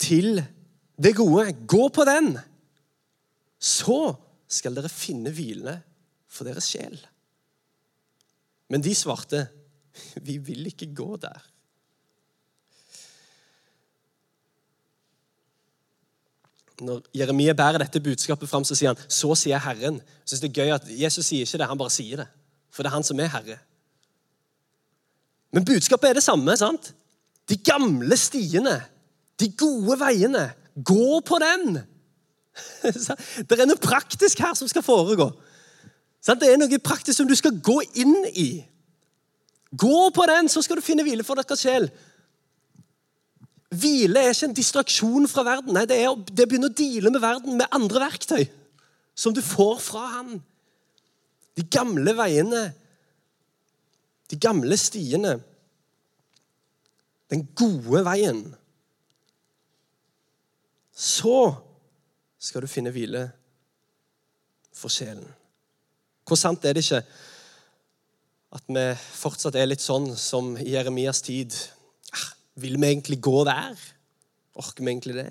til 0.00 0.40
det 0.96 1.12
gode. 1.18 1.52
Gå 1.68 1.90
på 1.92 2.08
den 2.08 2.32
så 3.62 4.16
skal 4.50 4.74
dere 4.74 4.90
finne 4.90 5.30
hvile 5.32 5.76
for 6.30 6.48
deres 6.48 6.66
sjel. 6.72 6.96
Men 8.72 8.82
de 8.82 8.94
svarte, 8.96 9.44
vi 10.26 10.38
vil 10.42 10.66
ikke 10.72 10.90
gå 10.96 11.14
der. 11.22 11.38
Når 16.80 17.02
Jeremia 17.14 17.52
bærer 17.52 17.82
dette 17.82 18.00
budskapet 18.00 18.48
fram, 18.48 18.64
så 18.64 18.76
sier 18.78 18.94
han 18.94 19.10
så 19.12 19.34
sier 19.38 19.60
Herren. 19.60 20.00
Jeg 20.00 20.32
synes 20.32 20.40
det 20.40 20.48
er 20.50 20.62
gøy 20.62 20.72
at 20.74 20.88
Jesus 20.88 21.26
sier 21.26 21.46
ikke 21.46 21.60
det, 21.60 21.68
han 21.68 21.80
bare 21.80 21.92
sier 21.92 22.24
det. 22.24 22.28
For 22.72 22.82
det 22.82 22.90
er 22.90 22.96
han 22.96 23.04
som 23.04 23.20
er 23.20 23.28
herre. 23.28 23.58
Men 25.52 25.64
budskapet 25.68 26.10
er 26.10 26.16
det 26.16 26.24
samme. 26.24 26.56
sant? 26.56 26.94
De 27.48 27.56
gamle 27.56 28.16
stiene, 28.16 28.80
de 29.40 29.50
gode 29.52 29.98
veiene. 30.00 30.52
Gå 30.84 31.20
på 31.20 31.38
den! 31.42 31.82
Det 33.48 33.58
er 33.60 33.68
noe 33.68 33.80
praktisk 33.80 34.40
her 34.40 34.54
som 34.56 34.68
skal 34.68 34.84
foregå. 34.84 35.30
Det 36.24 36.48
er 36.48 36.58
noe 36.60 36.78
praktisk 36.78 37.16
som 37.16 37.28
du 37.28 37.34
skal 37.36 37.58
gå 37.60 37.78
inn 38.00 38.24
i. 38.32 38.64
Gå 39.76 40.10
på 40.14 40.26
den, 40.28 40.48
så 40.48 40.62
skal 40.62 40.76
du 40.76 40.84
finne 40.84 41.04
hvile 41.04 41.24
for 41.24 41.36
deres 41.36 41.60
sjel. 41.60 41.88
Hvile 43.72 44.20
er 44.20 44.34
ikke 44.34 44.50
en 44.50 44.56
distraksjon 44.56 45.28
fra 45.30 45.44
verden. 45.46 45.72
Nei, 45.76 45.86
det 45.88 45.96
er, 46.02 46.10
å 46.12 46.18
begynne 46.20 46.68
å 46.68 46.76
deale 46.76 47.12
med 47.12 47.22
verden 47.22 47.56
med 47.60 47.72
andre 47.72 48.02
verktøy 48.04 48.44
som 49.14 49.32
du 49.34 49.40
får 49.44 49.80
fra 49.80 50.06
han. 50.18 50.36
De 51.56 51.64
gamle 51.68 52.14
veiene, 52.16 52.62
de 54.32 54.38
gamle 54.40 54.76
stiene. 54.80 55.36
Den 57.32 57.46
gode 57.56 58.02
veien. 58.04 58.42
Så 60.92 61.36
skal 62.42 62.64
du 62.64 62.68
finne 62.68 62.92
hvile 62.92 63.26
for 64.76 64.92
sjelen. 64.92 65.24
Hvor 66.28 66.36
sant 66.40 66.64
er 66.64 66.76
det 66.76 66.84
ikke 66.84 67.04
at 68.52 68.66
vi 68.68 68.84
fortsatt 69.16 69.56
er 69.56 69.70
litt 69.70 69.84
sånn 69.84 70.12
som 70.20 70.52
i 70.60 70.74
Jeremias 70.74 71.22
tid? 71.24 71.56
Vil 72.62 72.78
vi 72.78 72.86
egentlig 72.92 73.18
gå 73.22 73.42
der? 73.48 73.78
Orker 74.54 74.84
vi 74.84 74.90
egentlig 74.90 75.16
det? 75.18 75.28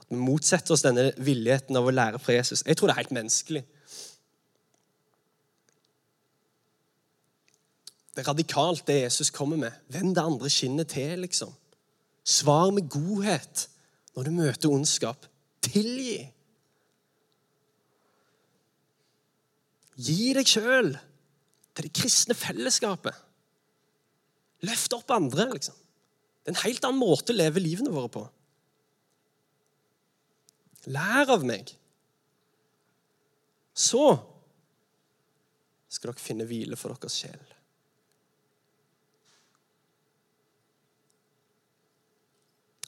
At 0.00 0.08
vi 0.10 0.20
motsetter 0.20 0.74
oss 0.74 0.84
denne 0.86 1.10
villigheten 1.18 1.76
av 1.78 1.88
å 1.88 1.94
lære 1.94 2.20
fra 2.22 2.36
Jesus. 2.38 2.64
Jeg 2.66 2.78
tror 2.78 2.88
det 2.88 2.96
er 2.96 3.02
helt 3.02 3.16
menneskelig. 3.18 3.64
Det 8.12 8.20
er 8.20 8.28
radikalt, 8.28 8.86
det 8.86 9.00
Jesus 9.06 9.32
kommer 9.32 9.56
med. 9.56 9.72
Vend 9.88 10.14
det 10.16 10.24
andre 10.24 10.50
skinnet 10.52 10.92
til, 10.92 11.22
liksom. 11.24 11.52
Svar 12.24 12.70
med 12.70 12.90
godhet 12.92 13.66
når 14.14 14.28
du 14.28 14.30
møter 14.36 14.72
ondskap. 14.72 15.26
Tilgi. 15.64 16.20
Gi 19.96 20.32
deg 20.36 20.48
sjøl 20.48 20.92
til 21.72 21.86
det 21.86 21.92
kristne 21.96 22.36
fellesskapet. 22.36 23.16
Løft 24.66 24.94
opp 24.94 25.10
andre, 25.14 25.48
liksom. 25.52 25.76
Det 26.42 26.50
er 26.50 26.56
en 26.56 26.64
helt 26.64 26.84
annen 26.86 27.02
måte 27.02 27.34
å 27.34 27.38
leve 27.38 27.62
livene 27.62 27.92
våre 27.94 28.10
på. 28.10 28.22
Lær 30.90 31.30
av 31.36 31.44
meg. 31.46 31.70
Så 33.74 34.02
skal 35.92 36.10
dere 36.10 36.24
finne 36.24 36.46
hvile 36.48 36.78
for 36.78 36.94
deres 36.94 37.18
sjel. 37.22 37.42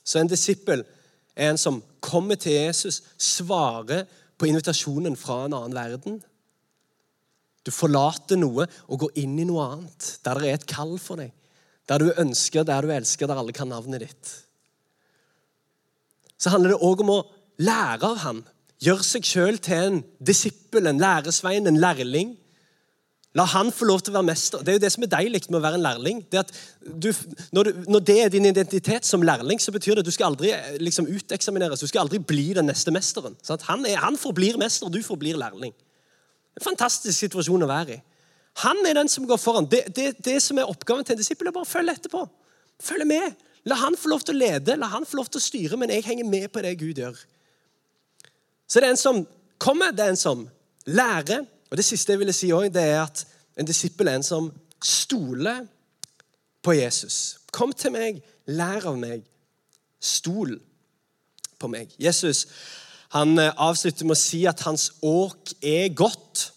Så 0.04 0.20
en 0.20 0.30
disippel 0.30 0.84
er 1.34 1.50
en 1.50 1.58
som 1.58 1.80
kommer 2.04 2.38
til 2.38 2.58
Jesus, 2.58 3.00
svarer 3.18 4.04
på 4.38 4.50
invitasjonen 4.50 5.16
fra 5.18 5.44
en 5.44 5.56
annen 5.56 5.76
verden. 5.76 6.18
Du 7.64 7.70
forlater 7.72 8.38
noe 8.38 8.66
og 8.84 9.06
går 9.06 9.22
inn 9.22 9.38
i 9.40 9.46
noe 9.48 9.64
annet, 9.72 10.10
der 10.26 10.40
det 10.40 10.50
er 10.50 10.58
et 10.58 10.68
kall 10.68 10.98
for 11.00 11.22
deg. 11.22 11.32
Der 11.88 12.00
du 12.00 12.12
ønsker, 12.16 12.64
der 12.64 12.82
du 12.82 12.92
elsker, 12.94 13.28
der 13.28 13.40
alle 13.40 13.52
kan 13.52 13.68
navnet 13.68 14.06
ditt. 14.06 14.32
Så 16.40 16.52
handler 16.52 16.74
det 16.74 16.82
òg 16.84 17.02
om 17.04 17.12
å 17.14 17.24
lære 17.62 18.08
av 18.08 18.22
ham. 18.24 18.40
Gjøre 18.84 19.04
seg 19.06 19.28
sjøl 19.28 19.60
til 19.62 19.90
en 19.90 20.00
disippel, 20.20 20.88
en 20.88 21.00
læresvein, 21.00 21.68
en 21.68 21.80
lærling. 21.80 22.34
La 23.34 23.46
han 23.50 23.72
få 23.74 23.86
lov 23.88 24.02
til 24.04 24.12
å 24.12 24.18
være 24.20 24.28
mester. 24.28 24.62
Det 24.62 24.70
er 24.70 24.76
jo 24.76 24.82
det 24.84 24.92
som 24.94 25.04
er 25.06 25.10
deilig 25.10 25.40
med 25.48 25.58
å 25.58 25.62
være 25.64 25.78
en 25.80 25.84
lærling. 25.84 26.20
Det 26.30 26.44
du, 26.86 27.08
når, 27.56 27.66
du, 27.66 27.80
når, 27.90 28.04
det 28.06 28.18
er 28.22 28.28
din 28.30 28.46
identitet 28.46 29.08
som 29.08 29.24
lærling, 29.26 29.58
så 29.58 29.74
betyr 29.74 29.98
det 29.98 30.04
at 30.04 30.10
du 30.10 30.14
skal 30.14 30.30
aldri 30.30 30.52
eh, 30.54 30.76
liksom, 30.78 31.08
uteksamineres. 31.10 31.82
Du 31.82 31.90
skal 31.90 32.04
aldri 32.04 32.20
bli 32.22 32.52
den 32.54 32.70
neste 32.70 32.94
mesteren. 32.94 33.34
Han, 33.66 33.86
er, 33.90 33.98
han, 34.04 34.18
forblir 34.20 34.58
mester, 34.60 34.86
og 34.86 34.94
du 34.94 35.02
forblir 35.02 35.38
lærling. 35.40 35.74
En 36.54 36.66
fantastisk 36.68 37.16
situasjon 37.24 37.66
å 37.66 37.70
være 37.70 37.96
i. 37.96 38.02
Han 38.62 38.86
er 38.86 38.94
den 38.94 39.10
som 39.10 39.26
går 39.26 39.40
foran. 39.40 39.66
Det, 39.70 39.82
det, 39.96 40.12
det 40.24 40.36
som 40.42 40.58
er 40.58 40.70
oppgaven 40.70 41.04
til 41.04 41.16
en 41.16 41.20
disippel, 41.20 41.48
er 41.48 41.54
bare 41.56 41.66
å 41.66 41.70
følge 41.70 41.96
etterpå. 41.96 42.22
Følge 42.82 43.06
med. 43.08 43.40
La 43.66 43.78
han 43.80 43.96
få 43.98 44.12
lov 44.12 44.22
til 44.22 44.36
å 44.36 44.42
lede, 44.42 44.76
la 44.76 44.90
han 44.92 45.06
få 45.08 45.18
lov 45.18 45.30
til 45.32 45.40
å 45.40 45.44
styre, 45.44 45.78
men 45.80 45.90
jeg 45.90 46.04
henger 46.04 46.28
med 46.28 46.50
på 46.52 46.62
det 46.62 46.74
Gud 46.78 47.00
gjør. 47.00 47.16
Så 48.68 48.80
det 48.80 48.88
er 48.88 48.94
en 48.94 49.00
som 49.00 49.22
kommer, 49.62 49.94
det 49.94 50.04
er 50.04 50.12
en 50.12 50.20
som 50.20 50.44
lærer, 50.86 51.46
og 51.70 51.76
Det 51.76 51.84
siste 51.84 52.12
jeg 52.12 52.20
ville 52.20 52.32
si 52.36 52.52
også, 52.54 52.70
det 52.70 52.82
er 52.86 53.00
at 53.02 53.24
en 53.58 53.66
disippel 53.66 54.06
er 54.06 54.20
en 54.20 54.26
som 54.26 54.44
stoler 54.84 55.64
på 56.62 56.76
Jesus. 56.76 57.40
Kom 57.50 57.72
til 57.72 57.90
meg, 57.90 58.20
lær 58.46 58.84
av 58.86 58.98
meg, 59.00 59.24
stol 59.98 60.54
på 61.58 61.70
meg. 61.72 61.90
Jesus 61.98 62.44
han 63.14 63.38
eh, 63.38 63.52
avslutter 63.62 64.06
med 64.06 64.16
å 64.16 64.20
si 64.20 64.42
at 64.50 64.64
hans 64.66 64.88
åk 65.02 65.52
er 65.62 65.92
godt, 65.94 66.48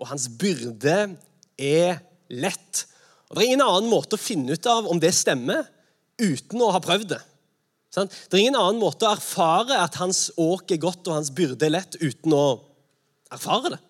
og 0.00 0.10
hans 0.10 0.26
byrde 0.28 1.14
er 1.58 2.00
lett. 2.32 2.86
Og 3.28 3.36
Det 3.36 3.42
er 3.42 3.50
ingen 3.50 3.64
annen 3.64 3.90
måte 3.90 4.18
å 4.18 4.20
finne 4.20 4.56
ut 4.56 4.66
av 4.68 4.88
om 4.90 5.00
det 5.00 5.12
stemmer, 5.16 5.64
uten 6.20 6.60
å 6.62 6.72
ha 6.74 6.80
prøvd 6.82 7.14
det. 7.14 7.22
Det 7.92 8.32
er 8.32 8.40
ingen 8.40 8.56
annen 8.56 8.80
måte 8.80 9.04
å 9.04 9.12
erfare 9.12 9.76
at 9.82 9.98
hans 10.00 10.30
åk 10.40 10.72
er 10.72 10.80
godt 10.80 11.08
og 11.08 11.18
hans 11.18 11.32
byrde 11.34 11.66
er 11.68 11.74
lett, 11.74 11.98
uten 12.00 12.32
å 12.36 12.44
erfare 13.32 13.74
det. 13.74 13.80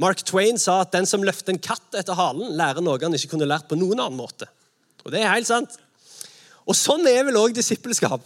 Mark 0.00 0.22
Twain 0.24 0.58
sa 0.58 0.80
at 0.84 0.94
den 0.94 1.08
som 1.08 1.24
løfter 1.26 1.52
en 1.52 1.62
katt 1.62 1.98
etter 1.98 2.16
halen, 2.16 2.54
lærer 2.56 2.82
noe 2.84 3.00
han 3.02 3.14
ikke 3.16 3.34
kunne 3.34 3.48
lært 3.50 3.68
på 3.68 3.78
noen 3.78 3.98
annen 3.98 4.18
måte. 4.18 4.46
Og 5.04 5.12
det 5.12 5.24
er 5.24 5.34
helt 5.34 5.48
sant. 5.48 5.74
Og 6.68 6.76
sånn 6.78 7.06
er 7.10 7.24
vel 7.26 7.38
òg 7.40 7.56
disippelskap. 7.56 8.22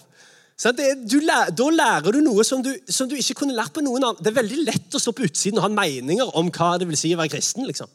Sånn 0.60 0.76
da 0.78 1.68
lærer 1.74 2.14
du 2.14 2.20
noe 2.22 2.44
som 2.46 2.62
du, 2.62 2.70
som 2.86 3.08
du, 3.10 3.16
ikke 3.18 3.40
kunne 3.40 3.56
lært 3.56 3.74
på 3.74 3.82
noen 3.82 4.04
annen. 4.04 4.20
Det 4.22 4.30
er 4.30 4.38
veldig 4.42 4.60
lett 4.68 4.94
å 4.94 5.00
stå 5.02 5.14
på 5.16 5.26
utsiden 5.26 5.58
og 5.58 5.66
ha 5.66 5.72
meninger 5.72 6.30
om 6.38 6.50
hva 6.54 6.74
det 6.78 6.86
vil 6.90 6.98
si 6.98 7.14
å 7.14 7.18
være 7.18 7.32
kristen. 7.34 7.66
liksom. 7.66 7.90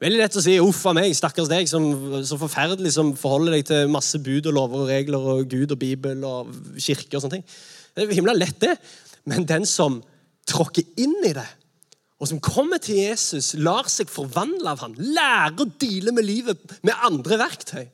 Veldig 0.00 0.16
lett 0.16 0.36
å 0.38 0.40
si 0.40 0.54
'uff 0.56 0.80
a 0.88 0.94
meg, 0.96 1.12
stakkars 1.12 1.48
deg', 1.50 1.68
som 1.68 1.84
så 2.24 2.38
forferdelig 2.40 2.94
som 2.94 3.10
forholder 3.12 3.58
deg 3.58 3.66
til 3.68 3.90
masse 3.92 4.16
bud 4.16 4.46
og 4.48 4.54
lover 4.56 4.80
og 4.80 4.88
regler 4.88 5.26
og 5.32 5.48
Gud 5.50 5.74
og 5.74 5.78
Bibel 5.78 6.24
og 6.24 6.54
kirke 6.80 7.18
og 7.18 7.20
sånne 7.20 7.36
ting. 7.36 7.44
Det 7.92 8.06
er 8.06 8.14
himla 8.16 8.32
lett, 8.32 8.56
det. 8.60 8.78
Men 9.28 9.44
den 9.44 9.66
som 9.68 9.98
tråkker 10.48 10.86
inn 10.96 11.18
i 11.28 11.34
det, 11.36 11.44
og 12.16 12.28
som 12.28 12.40
kommer 12.40 12.80
til 12.80 12.96
Jesus, 12.96 13.52
lar 13.60 13.90
seg 13.92 14.08
forvandle 14.08 14.72
av 14.72 14.80
han, 14.86 14.96
lærer 14.96 15.60
å 15.60 15.68
deale 15.68 16.16
med 16.16 16.24
livet 16.24 16.80
med 16.80 16.96
andre 17.04 17.36
verktøy, 17.36 17.84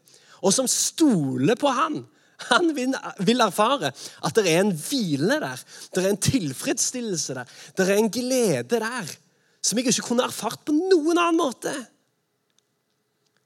og 0.46 0.54
som 0.54 0.70
stoler 0.70 1.58
på 1.58 1.74
han. 1.74 2.04
Han 2.52 2.70
vil 2.76 3.42
erfare 3.42 3.90
at 3.90 4.38
det 4.38 4.46
er 4.46 4.62
en 4.62 4.74
hvile 4.78 5.40
der, 5.42 5.58
det 5.90 6.04
er 6.04 6.10
en 6.12 6.22
tilfredsstillelse 6.22 7.34
der, 7.34 7.52
det 7.74 7.88
er 7.88 7.98
en 7.98 8.12
glede 8.14 8.78
der 8.78 9.14
som 9.58 9.78
jeg 9.78 9.90
ikke 9.90 10.12
kunne 10.12 10.26
erfart 10.28 10.62
på 10.62 10.70
noen 10.76 11.18
annen 11.18 11.40
måte 11.40 11.74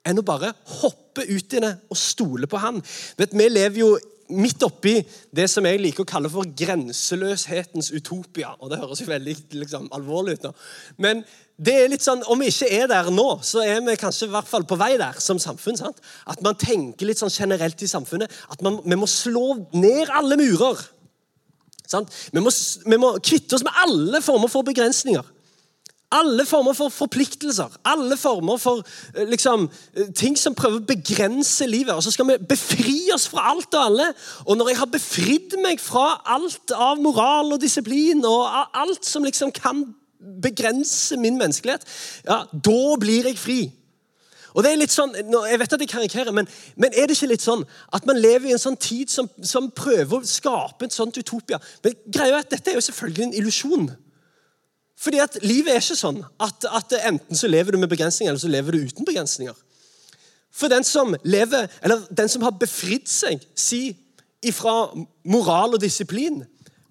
enn 0.07 0.21
å 0.21 0.27
bare 0.27 0.55
hoppe 0.81 1.27
ut 1.29 1.57
i 1.57 1.63
det 1.63 1.75
og 1.91 1.99
stole 1.99 2.49
på 2.51 2.61
han. 2.63 2.81
Vet, 3.19 3.35
Vi 3.37 3.49
lever 3.49 3.83
jo 3.83 3.93
midt 4.31 4.63
oppi 4.63 4.95
det 5.35 5.47
som 5.51 5.67
jeg 5.67 5.81
liker 5.81 6.05
å 6.05 6.09
kalle 6.09 6.31
for 6.33 6.49
grenseløshetens 6.57 7.91
utopia. 7.95 8.55
Og 8.61 8.71
det 8.71 8.81
høres 8.81 9.03
jo 9.03 9.09
veldig 9.11 9.37
liksom, 9.59 9.89
alvorlig 9.97 10.39
ut 10.39 10.47
nå. 10.49 10.53
Men 11.03 11.25
det 11.61 11.75
er 11.77 11.91
litt 11.93 12.05
sånn, 12.05 12.23
om 12.31 12.41
vi 12.41 12.49
ikke 12.49 12.71
er 12.73 12.87
der 12.91 13.11
nå, 13.13 13.27
så 13.45 13.65
er 13.67 13.83
vi 13.85 13.97
kanskje 14.01 14.31
i 14.31 14.33
hvert 14.33 14.49
fall 14.49 14.65
på 14.69 14.79
vei 14.81 14.95
der 15.01 15.19
som 15.21 15.41
samfunn. 15.43 15.77
sant? 15.81 16.01
At 16.31 16.41
man 16.45 16.57
tenker 16.61 17.11
litt 17.11 17.21
sånn 17.21 17.33
generelt 17.33 17.83
i 17.83 17.91
samfunnet 17.91 18.33
at 18.49 18.65
man, 18.65 18.81
vi 18.87 18.97
må 18.99 19.09
slå 19.11 19.59
ned 19.75 20.13
alle 20.15 20.39
murer. 20.41 20.81
Sant? 21.91 22.13
Vi, 22.33 22.41
må, 22.41 22.53
vi 22.87 23.03
må 23.03 23.17
kvitte 23.19 23.59
oss 23.59 23.67
med 23.67 23.77
alle 23.83 24.23
former 24.25 24.51
for 24.53 24.67
begrensninger. 24.67 25.27
Alle 26.11 26.43
former 26.47 26.75
for 26.75 26.91
forpliktelser, 26.91 27.71
alle 27.87 28.17
former 28.19 28.57
for 28.59 28.83
eh, 29.15 29.29
liksom, 29.31 29.69
eh, 29.95 30.09
ting 30.17 30.35
som 30.39 30.57
prøver 30.59 30.81
å 30.81 30.89
begrense 30.89 31.67
livet. 31.71 31.95
Og 31.95 32.03
så 32.03 32.11
skal 32.11 32.27
vi 32.27 32.39
befri 32.51 32.99
oss 33.15 33.29
fra 33.31 33.47
alt 33.53 33.71
og 33.79 33.85
alle. 33.85 34.09
Og 34.47 34.59
når 34.59 34.73
jeg 34.73 34.81
har 34.81 34.91
befridd 34.91 35.59
meg 35.63 35.81
fra 35.81 36.21
alt 36.35 36.75
av 36.75 36.99
moral 36.99 37.55
og 37.55 37.63
disiplin 37.63 38.25
og 38.27 38.43
alt 38.75 39.07
som 39.07 39.27
liksom 39.27 39.55
kan 39.55 39.85
begrense 40.43 41.17
min 41.17 41.39
menneskelighet, 41.39 41.87
ja, 42.27 42.43
da 42.51 42.97
blir 43.01 43.31
jeg 43.31 43.39
fri. 43.39 43.61
Og 44.51 44.65
det 44.65 44.73
er 44.73 44.81
litt 44.81 44.91
sånn, 44.91 45.15
Jeg 45.15 45.59
vet 45.63 45.73
at 45.73 45.83
jeg 45.85 45.89
karikerer, 45.89 46.35
men, 46.35 46.49
men, 46.75 46.91
er 46.91 47.07
det 47.07 47.17
ikke 47.17 47.31
litt 47.31 47.45
sånn 47.45 47.63
at 47.95 48.07
man 48.09 48.19
lever 48.19 48.51
i 48.51 48.55
en 48.57 48.63
sånn 48.63 48.79
tid 48.81 49.11
som, 49.13 49.29
som 49.47 49.71
prøver 49.71 50.19
å 50.19 50.27
skape 50.27 50.89
et 50.89 50.97
sånt 50.97 51.17
utopia? 51.23 51.61
Men 51.85 51.95
greia 52.07 52.35
er 52.35 52.43
at 52.43 52.51
Dette 52.51 52.73
er 52.73 52.81
jo 52.81 52.87
selvfølgelig 52.89 53.29
en 53.29 53.37
illusjon. 53.45 53.91
Fordi 55.01 55.21
at 55.23 55.39
livet 55.41 55.73
er 55.73 55.81
ikke 55.81 55.97
sånn 55.97 56.21
at, 56.43 56.67
at, 56.69 56.95
enten 57.09 57.39
så 57.39 57.49
lever 57.49 57.73
du 57.73 57.81
med 57.81 57.89
begrensninger, 57.89 58.35
eller 58.35 58.43
så 58.43 58.53
lever 58.53 58.77
du 58.77 58.91
uten 58.91 59.09
begrensninger. 59.09 59.57
For 60.53 60.69
den 60.69 60.85
som 60.85 61.15
lever, 61.25 61.71
eller 61.81 62.03
den 62.13 62.29
som 62.29 62.45
har 62.45 62.59
befridd 62.61 63.09
seg 63.09 63.41
si, 63.57 63.95
ifra 64.45 64.91
moral 65.25 65.77
og 65.77 65.81
disiplin, 65.81 66.43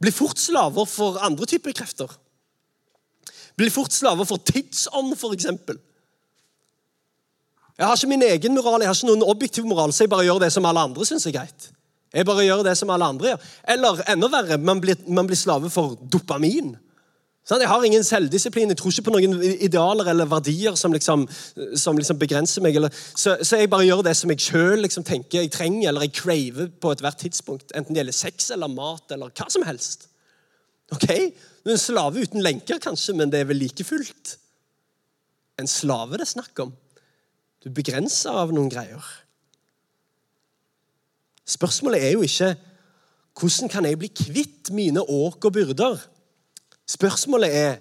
blir 0.01 0.15
fort 0.15 0.41
slaver 0.41 0.87
for 0.89 1.19
andre 1.21 1.45
typer 1.49 1.75
krefter. 1.75 2.09
Blir 3.59 3.73
fort 3.73 3.93
slaver 3.93 4.25
for 4.25 4.41
tidsånd, 4.41 5.13
f.eks. 5.13 5.49
Jeg 7.79 7.87
har 7.87 7.95
ikke 7.95 8.11
min 8.11 8.25
egen 8.25 8.55
moral, 8.57 8.81
jeg 8.81 8.89
har 8.89 8.97
ikke 8.97 9.11
noen 9.11 9.27
objektiv 9.27 9.67
moral, 9.69 9.93
så 9.93 10.05
jeg 10.05 10.11
bare 10.11 10.25
gjør 10.25 10.41
det 10.43 10.53
som 10.55 10.65
alle 10.67 10.81
andre 10.89 11.05
syns 11.07 11.27
er 11.29 11.35
greit. 11.35 11.69
Jeg 12.15 12.25
bare 12.25 12.47
gjør 12.47 12.65
det 12.65 12.73
som 12.79 12.89
alle 12.89 13.05
andre 13.05 13.33
gjør. 13.33 13.49
Eller 13.75 14.01
enda 14.09 14.29
verre, 14.33 14.57
man 14.57 14.81
blir, 14.81 14.97
man 15.05 15.29
blir 15.29 15.37
slave 15.37 15.69
for 15.69 15.93
dopamin. 16.09 16.73
Sånn, 17.49 17.63
jeg 17.63 17.71
har 17.71 17.85
ingen 17.85 18.05
selvdisiplin, 18.05 18.69
jeg 18.69 18.77
tror 18.77 18.93
ikke 18.93 19.07
på 19.07 19.13
noen 19.15 19.39
idealer 19.65 20.11
eller 20.11 20.29
verdier 20.29 20.75
som 20.77 20.93
liksom, 20.93 21.23
som 21.81 21.97
liksom 21.97 22.19
begrenser 22.21 22.61
meg. 22.61 22.77
Eller, 22.77 22.93
så, 22.93 23.39
så, 23.41 23.57
jeg 23.57 23.71
bare 23.73 23.87
gjør 23.87 24.03
det 24.05 24.13
som 24.19 24.29
jeg 24.29 24.43
sjøl 24.45 24.83
liksom 24.85 25.07
tenker 25.07 25.41
jeg 25.41 25.53
trenger, 25.55 25.87
eller 25.89 26.05
jeg 26.05 26.13
craver 26.19 26.69
på 26.69 26.93
ethvert 26.93 27.17
tidspunkt. 27.23 27.73
Enten 27.73 27.95
det 27.95 28.03
gjelder 28.03 28.19
sex 28.19 28.51
eller 28.53 28.69
mat 28.69 29.15
eller 29.17 29.33
hva 29.33 29.49
som 29.49 29.65
helst. 29.65 30.05
Ok? 30.93 31.09
En 31.65 31.81
slave 31.81 32.21
uten 32.21 32.45
lenker, 32.45 32.77
kanskje, 32.81 33.17
men 33.17 33.33
det 33.33 33.41
er 33.41 33.49
vel 33.49 33.59
like 33.65 33.85
fullt 33.85 34.37
en 35.59 35.67
slave 35.69 36.17
det 36.17 36.25
er 36.25 36.33
snakk 36.33 36.63
om. 36.63 36.71
Du 37.59 37.69
er 37.69 37.75
begrensa 37.75 38.33
av 38.41 38.53
noen 38.55 38.71
greier. 38.71 39.03
Spørsmålet 41.49 42.05
er 42.05 42.15
jo 42.15 42.25
ikke 42.25 42.53
hvordan 43.39 43.71
kan 43.71 43.85
jeg 43.87 43.99
bli 43.99 44.09
kvitt 44.11 44.71
mine 44.75 44.99
åk 44.99 45.45
og 45.47 45.53
byrder? 45.55 46.01
Spørsmålet 46.89 47.55
er 47.55 47.77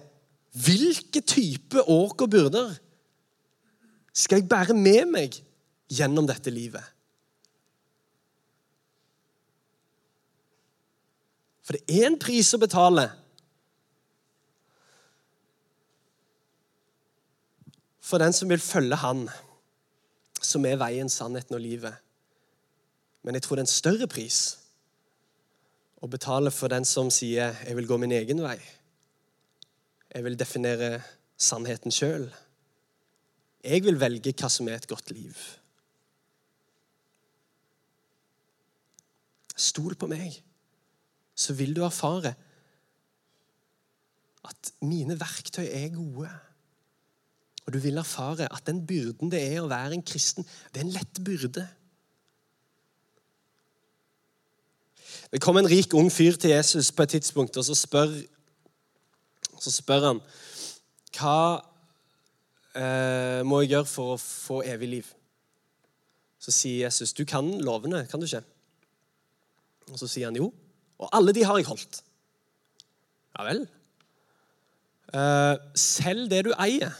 hvilke 0.53 1.21
type 1.21 1.81
åk 1.81 2.21
og 2.21 2.29
byrder 2.29 2.77
skal 4.13 4.41
jeg 4.41 4.49
bære 4.49 4.75
med 4.75 5.09
meg 5.09 5.35
gjennom 5.89 6.27
dette 6.27 6.51
livet? 6.53 6.83
For 11.63 11.77
det 11.77 11.99
er 12.01 12.09
en 12.09 12.17
pris 12.21 12.49
å 12.53 12.61
betale. 12.61 13.05
For 18.01 18.21
den 18.21 18.33
som 18.33 18.49
vil 18.49 18.61
følge 18.61 18.97
Han 18.97 19.27
som 20.41 20.65
er 20.65 20.79
veien, 20.81 21.09
sannheten 21.11 21.53
og 21.53 21.61
livet. 21.61 21.93
Men 23.21 23.35
jeg 23.35 23.43
tror 23.45 23.57
det 23.57 23.65
er 23.65 23.67
en 23.67 23.75
større 23.75 24.07
pris 24.09 24.39
å 26.01 26.07
betale 26.09 26.49
for 26.51 26.71
den 26.71 26.85
som 26.85 27.11
sier 27.11 27.53
'jeg 27.53 27.75
vil 27.75 27.87
gå 27.87 27.97
min 27.97 28.11
egen 28.11 28.39
vei'. 28.39 28.78
Jeg 30.09 30.25
vil 30.25 30.39
definere 30.39 31.01
sannheten 31.37 31.93
sjøl. 31.93 32.27
Jeg 33.63 33.83
vil 33.85 33.99
velge 34.01 34.33
hva 34.33 34.49
som 34.51 34.69
er 34.69 34.79
et 34.79 34.87
godt 34.89 35.11
liv. 35.13 35.37
Stol 39.59 39.97
på 39.99 40.07
meg, 40.07 40.37
så 41.35 41.53
vil 41.53 41.75
du 41.75 41.83
erfare 41.83 42.33
at 44.49 44.71
mine 44.81 45.17
verktøy 45.19 45.67
er 45.67 45.91
gode. 45.93 46.29
Og 47.67 47.73
du 47.75 47.79
vil 47.83 47.99
erfare 48.01 48.47
at 48.49 48.65
den 48.65 48.79
byrden 48.87 49.29
det 49.29 49.43
er 49.43 49.59
å 49.61 49.69
være 49.69 49.97
en 49.97 50.05
kristen, 50.05 50.47
det 50.73 50.81
er 50.81 50.87
en 50.87 50.95
lett 50.95 51.21
byrde. 51.21 51.67
Det 55.29 55.41
kom 55.43 55.59
en 55.59 55.69
rik, 55.69 55.93
ung 55.93 56.09
fyr 56.09 56.39
til 56.39 56.55
Jesus 56.55 56.89
på 56.91 57.05
et 57.05 57.13
tidspunkt, 57.19 57.57
og 57.59 57.67
så 57.67 57.75
spør, 57.77 58.15
så 59.59 59.73
spør 59.73 60.05
han 60.07 60.21
hva 61.17 61.39
eh, 62.77 63.41
må 63.47 63.61
jeg 63.63 63.73
gjøre 63.73 63.89
for 63.89 64.13
å 64.13 64.21
få 64.21 64.61
evig 64.67 64.91
liv. 64.93 65.09
Så 66.39 66.53
sier 66.55 66.85
Jesus, 66.85 67.13
du 67.13 67.25
kan 67.27 67.49
lovene, 67.65 68.05
kan 68.07 68.21
du 68.21 68.27
ikke? 68.29 68.43
Og 69.89 69.99
så 69.99 70.07
sier 70.07 70.29
han 70.29 70.39
jo. 70.39 70.51
Og 70.99 71.11
alle 71.15 71.33
de 71.35 71.43
har 71.43 71.59
jeg 71.59 71.67
holdt. 71.67 72.01
Ja 73.35 73.45
vel. 73.49 73.65
Eh, 75.11 75.55
selv 75.79 76.29
det 76.31 76.45
du 76.47 76.53
eier 76.55 76.95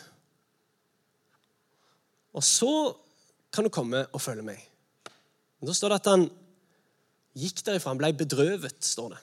og 2.35 2.45
så 2.45 2.73
kan 3.53 3.65
du 3.65 3.73
komme 3.73 4.05
og 4.13 4.21
følge 4.21 4.45
meg. 4.45 4.61
Men 5.59 5.67
Da 5.67 5.75
står 5.75 5.93
det 5.93 5.99
at 6.01 6.11
han 6.13 6.27
gikk 7.35 7.63
derifra. 7.65 7.91
Han 7.91 8.01
ble 8.01 8.13
bedrøvet, 8.15 8.77
står 8.85 9.15
det. 9.15 9.21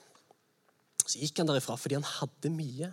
Så 1.07 1.21
gikk 1.23 1.39
han 1.41 1.49
derifra 1.49 1.79
fordi 1.79 1.97
han 1.97 2.09
hadde 2.09 2.53
mye. 2.53 2.91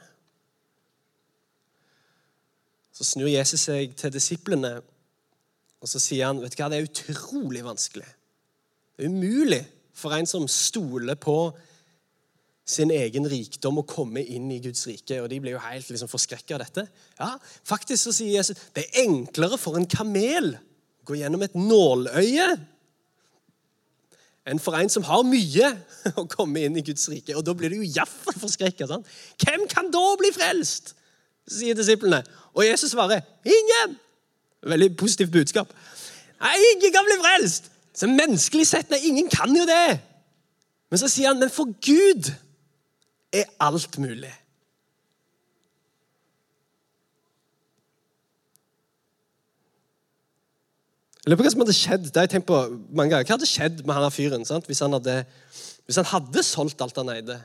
Så 2.94 3.08
snur 3.08 3.32
Jesus 3.32 3.66
seg 3.68 3.96
til 3.98 4.14
disiplene 4.14 4.78
og 5.84 5.90
så 5.92 6.00
sier 6.00 6.30
han, 6.30 6.40
vet 6.40 6.56
du 6.56 6.62
hva, 6.62 6.70
det 6.72 6.80
er 6.80 6.88
utrolig 6.88 7.62
vanskelig. 7.66 8.08
Det 8.96 9.04
er 9.04 9.12
umulig 9.12 9.60
for 9.94 10.16
en 10.16 10.28
som 10.30 10.46
stoler 10.48 11.18
på 11.20 11.36
sin 12.64 12.94
egen 12.96 13.28
rikdom 13.28 13.82
å 13.82 13.88
komme 13.88 14.24
inn 14.24 14.48
i 14.56 14.62
Guds 14.64 14.86
rike. 14.88 15.20
Og 15.20 15.28
de 15.28 15.42
blir 15.44 15.58
jo 15.58 15.64
helt 15.66 15.90
liksom, 15.92 16.08
forskrekka 16.08 16.56
av 16.56 16.64
dette. 16.64 16.86
Ja, 17.18 17.34
Faktisk 17.68 18.06
så 18.06 18.16
sier 18.16 18.38
Jesus 18.38 18.62
det 18.72 18.86
er 18.86 19.04
enklere 19.04 19.60
for 19.60 19.76
en 19.76 19.90
kamel 19.90 20.54
å 20.56 21.10
gå 21.10 21.20
gjennom 21.20 21.44
et 21.44 21.60
nåløye 21.60 22.54
enn 24.48 24.60
for 24.60 24.76
en 24.76 24.92
som 24.92 25.04
har 25.08 25.22
mye, 25.28 25.70
å 26.20 26.24
komme 26.32 26.64
inn 26.64 26.80
i 26.80 26.84
Guds 26.84 27.10
rike. 27.12 27.36
Og 27.36 27.44
da 27.48 27.52
blir 27.56 27.72
du 27.72 27.82
jo 27.82 27.92
iallfall 27.92 28.40
forskrekka. 28.40 28.88
Hvem 29.44 29.68
kan 29.72 29.92
da 29.92 30.08
bli 30.20 30.32
frelst? 30.36 30.96
sier 31.50 31.76
disiplene. 31.76 32.22
Og 32.54 32.66
Jesus 32.66 32.92
svarer 32.92 33.22
ingen. 33.46 33.98
Veldig 34.64 34.98
positivt 34.98 35.32
budskap. 35.32 35.74
Nei, 36.44 36.56
ingen 36.74 36.94
kan 36.94 37.08
bli 37.08 37.20
frelst! 37.22 37.72
Så 37.94 38.08
Menneskelig 38.10 38.68
sett, 38.68 38.90
nei, 38.90 39.00
ingen 39.06 39.30
kan 39.30 39.52
jo 39.54 39.66
det. 39.70 40.00
Men 40.90 41.02
så 41.02 41.10
sier 41.12 41.30
han, 41.30 41.40
men 41.42 41.52
for 41.54 41.70
Gud 41.86 42.32
er 43.34 43.46
alt 43.62 43.98
mulig. 44.02 44.34
Jeg 51.24 51.32
lurer 51.32 51.40
på 51.40 51.46
hva 51.46 51.52
som 51.54 51.62
hadde 51.64 51.78
skjedd 51.78 52.08
det 52.10 52.20
har 52.20 52.26
jeg 52.28 52.34
tenkt 52.34 52.50
på 52.50 52.58
mange 52.92 53.14
ganger. 53.14 53.30
Hva 53.30 53.38
hadde 53.38 53.48
skjedd 53.48 53.86
med 53.88 53.96
han 53.96 54.12
fyren 54.12 54.42
sant? 54.48 54.66
Hvis, 54.68 54.82
han 54.84 54.92
hadde, 54.98 55.22
hvis 55.88 56.02
han 56.02 56.10
hadde 56.10 56.44
solgt 56.44 56.82
alt 56.84 56.98
han 57.00 57.14
eide, 57.14 57.38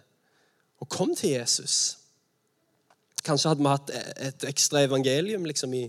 og 0.82 0.88
kom 0.90 1.12
til 1.16 1.36
Jesus? 1.36 1.76
Kanskje 3.26 3.52
hadde 3.52 3.64
vi 3.64 3.72
hatt 3.72 3.90
et 4.28 4.44
ekstra 4.48 4.84
evangelium 4.86 5.46
liksom, 5.48 5.74
i, 5.74 5.86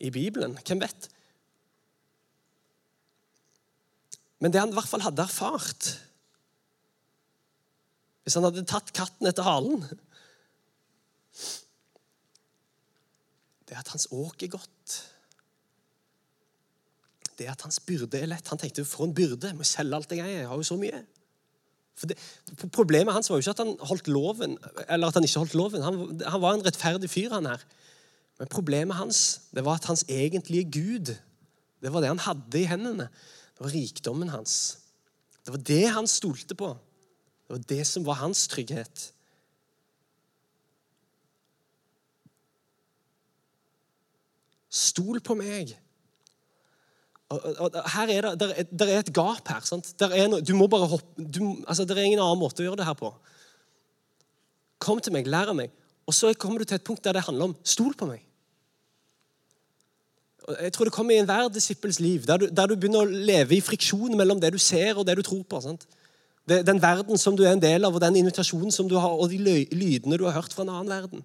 i 0.00 0.10
Bibelen. 0.14 0.56
Hvem 0.66 0.82
vet? 0.82 1.08
Men 4.40 4.52
det 4.52 4.62
han 4.62 4.72
i 4.72 4.76
hvert 4.78 4.88
fall 4.88 5.04
hadde 5.04 5.26
erfart, 5.26 5.90
hvis 8.24 8.36
han 8.38 8.46
hadde 8.46 8.68
tatt 8.68 8.92
katten 8.94 9.28
etter 9.28 9.46
halen 9.46 9.80
Det 13.70 13.76
er 13.76 13.84
at 13.84 13.92
hans 13.94 14.08
åk 14.10 14.42
er 14.42 14.50
godt. 14.50 14.94
Det 17.38 17.46
er 17.46 17.52
at 17.52 17.62
hans 17.62 17.78
byrde 17.86 18.18
er 18.18 18.26
lett. 18.26 18.48
Han 18.50 18.58
tenkte 18.58 18.82
for 18.82 19.06
en 19.06 19.14
byrde. 19.14 19.52
Jeg 19.52 19.56
må 19.56 19.62
selge 19.62 19.94
alt 19.94 20.10
jeg 20.10 20.24
eier. 20.24 20.40
Jeg 20.40 20.48
har 20.50 20.58
jo 20.58 20.66
så 20.66 20.76
mye. 20.80 20.98
Det, 22.00 22.16
problemet 22.72 23.12
hans 23.12 23.28
var 23.30 23.36
jo 23.36 23.44
ikke 23.44 23.52
at 23.52 23.60
han 23.60 23.74
holdt 23.90 24.08
loven, 24.08 24.56
eller 24.88 25.10
at 25.10 25.18
han 25.18 25.26
ikke 25.26 25.42
holdt 25.42 25.56
loven. 25.58 25.82
Han, 25.84 26.20
han 26.24 26.42
var 26.42 26.56
en 26.56 26.64
rettferdig 26.64 27.10
fyr, 27.12 27.34
han 27.34 27.48
her. 27.50 27.64
Men 28.40 28.48
problemet 28.48 28.96
hans 28.96 29.40
det 29.52 29.64
var 29.66 29.76
at 29.76 29.90
hans 29.90 30.06
egentlige 30.08 30.64
Gud 30.72 31.12
det 31.80 31.92
var 31.92 32.02
det 32.04 32.12
han 32.12 32.20
hadde 32.20 32.60
i 32.60 32.68
hendene. 32.68 33.08
Det 33.56 33.64
var 33.64 33.72
rikdommen 33.72 34.28
hans. 34.28 34.78
Det 35.44 35.52
var 35.54 35.62
det 35.64 35.86
han 35.94 36.08
stolte 36.08 36.54
på. 36.54 36.74
Det 37.48 37.56
var 37.56 37.64
det 37.72 37.86
som 37.88 38.04
var 38.06 38.20
hans 38.20 38.46
trygghet. 38.52 39.06
Stol 44.70 45.20
på 45.24 45.34
meg. 45.34 45.72
Her 47.30 48.10
er 48.10 48.24
det, 48.26 48.30
der, 48.40 48.54
er- 48.58 48.70
der 48.78 48.86
er 48.90 48.98
et 49.04 49.12
gap 49.14 49.48
her. 49.48 49.60
sant? 49.62 49.92
Noe, 50.00 50.40
du 50.42 50.54
må 50.58 50.66
bare 50.66 50.88
hoppe, 50.90 51.06
du, 51.22 51.62
altså, 51.68 51.84
det 51.86 51.94
er 51.96 52.02
ingen 52.08 52.18
annen 52.22 52.40
måte 52.40 52.62
å 52.62 52.66
gjøre 52.66 52.80
det 52.80 52.86
her 52.88 52.96
på. 52.98 53.12
Kom 54.82 54.98
til 55.00 55.12
meg, 55.14 55.28
lær 55.30 55.52
av 55.52 55.54
meg. 55.58 55.70
Og 56.08 56.14
så 56.16 56.32
kommer 56.34 56.58
du 56.58 56.64
til 56.66 56.74
et 56.80 56.84
punkt 56.84 57.04
der 57.04 57.12
det 57.14 57.22
handler 57.28 57.52
om 57.52 57.56
stol 57.62 57.94
på 57.94 58.08
meg. 58.08 58.24
Jeg 60.58 60.72
tror 60.74 60.88
det 60.88 60.92
kommer 60.96 61.14
i 61.14 61.20
enhver 61.22 61.50
disippels 61.54 62.00
liv, 62.02 62.24
der 62.26 62.40
du, 62.40 62.46
der 62.50 62.66
du 62.66 62.74
begynner 62.74 63.04
å 63.04 63.18
leve 63.30 63.54
i 63.54 63.62
friksjon 63.62 64.16
mellom 64.18 64.40
det 64.42 64.50
du 64.56 64.58
ser 64.58 64.98
og 64.98 65.06
det 65.06 65.14
du 65.20 65.22
tror 65.22 65.44
på. 65.46 65.60
sant? 65.62 65.84
Den 66.50 66.80
verden 66.82 67.20
som 67.20 67.36
du 67.38 67.44
er 67.44 67.52
en 67.52 67.62
del 67.62 67.84
av, 67.86 67.94
og 67.94 68.02
den 68.02 68.16
invitasjonen 68.18 68.72
som 68.74 68.88
du 68.90 68.96
har, 68.98 69.12
og 69.12 69.30
de 69.30 69.38
lydene 69.38 70.18
du 70.18 70.24
har 70.26 70.34
hørt 70.40 70.56
fra 70.56 70.64
en 70.66 70.72
annen 70.72 70.90
verden. 70.90 71.22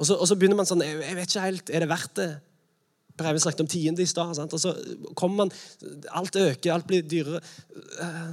Og 0.00 0.08
så, 0.08 0.16
og 0.16 0.26
så 0.26 0.34
begynner 0.34 0.58
man 0.58 0.66
sånn 0.66 0.82
jeg 0.82 1.14
vet 1.14 1.28
ikke 1.28 1.44
helt, 1.44 1.70
Er 1.70 1.84
det 1.84 1.90
verdt 1.92 2.16
det? 2.18 2.30
Per 3.20 3.28
Eivind 3.28 3.44
snakket 3.44 3.66
om 3.66 3.70
tiende 3.70 4.02
i 4.02 4.08
stad. 4.08 4.38
Og 4.40 4.60
så 4.62 4.72
kommer 5.14 5.44
man 5.44 5.52
Alt 6.16 6.40
øker, 6.40 6.72
alt 6.72 6.88
blir 6.88 7.04
dyrere. 7.04 7.42
Eh, 8.00 8.30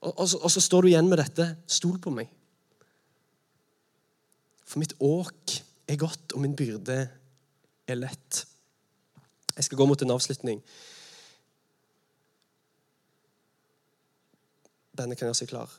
Og, 0.00 0.18
og, 0.18 0.28
så, 0.28 0.38
og 0.38 0.50
så 0.50 0.60
står 0.64 0.82
du 0.82 0.88
igjen 0.88 1.08
med 1.08 1.20
dette. 1.20 1.46
Stol 1.68 1.98
på 2.00 2.12
meg. 2.14 2.30
For 4.64 4.80
mitt 4.80 4.94
åk 4.96 5.58
er 5.90 5.98
godt, 6.00 6.32
og 6.32 6.40
min 6.44 6.56
byrde 6.56 7.02
er 7.90 7.98
lett. 7.98 8.44
Jeg 9.56 9.66
skal 9.66 9.80
gå 9.80 9.86
mot 9.90 10.02
en 10.02 10.14
avslutning. 10.14 10.62
Denne 14.96 15.18
kan 15.18 15.28
gjøre 15.28 15.40
seg 15.42 15.50
klar. 15.52 15.74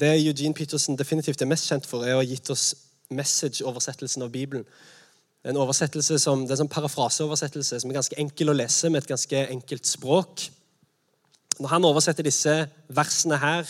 Det 0.00 0.26
Eugene 0.26 0.54
Peterson 0.54 0.98
definitivt 0.98 1.42
er 1.42 1.46
mest 1.46 1.68
kjent 1.70 1.86
for, 1.86 2.02
er 2.02 2.16
å 2.16 2.22
ha 2.22 2.26
gitt 2.26 2.50
oss 2.50 2.72
message-oversettelsen 3.14 4.24
av 4.26 4.32
Bibelen. 4.34 4.64
En 5.44 5.58
oversettelse 5.60 6.18
som, 6.18 6.42
det 6.42 6.50
er 6.50 6.56
en 6.56 6.64
sånn 6.64 6.72
parafraseoversettelse 6.72 7.78
som 7.80 7.90
er 7.92 7.98
ganske 8.00 8.18
enkel 8.18 8.50
å 8.50 8.56
lese 8.56 8.90
med 8.90 9.02
et 9.02 9.10
ganske 9.12 9.44
enkelt 9.52 9.86
språk. 9.86 10.48
Når 11.60 11.70
han 11.76 11.86
oversetter 11.86 12.26
disse 12.26 12.54
versene 12.88 13.38
her, 13.38 13.68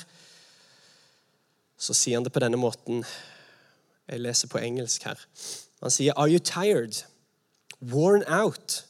så 1.77 1.93
sier 1.93 2.17
han 2.17 2.25
det 2.25 2.33
på 2.33 2.41
denne 2.41 2.61
måten. 2.61 3.05
Jeg 4.09 4.23
leser 4.23 4.49
på 4.49 4.63
engelsk 4.63 5.05
her. 5.05 5.21
Han 5.83 5.93
sier 5.93 6.17
Are 6.17 6.31
you 6.31 6.39
tired? 6.39 7.03
Worn 7.81 8.25
out? 8.29 8.85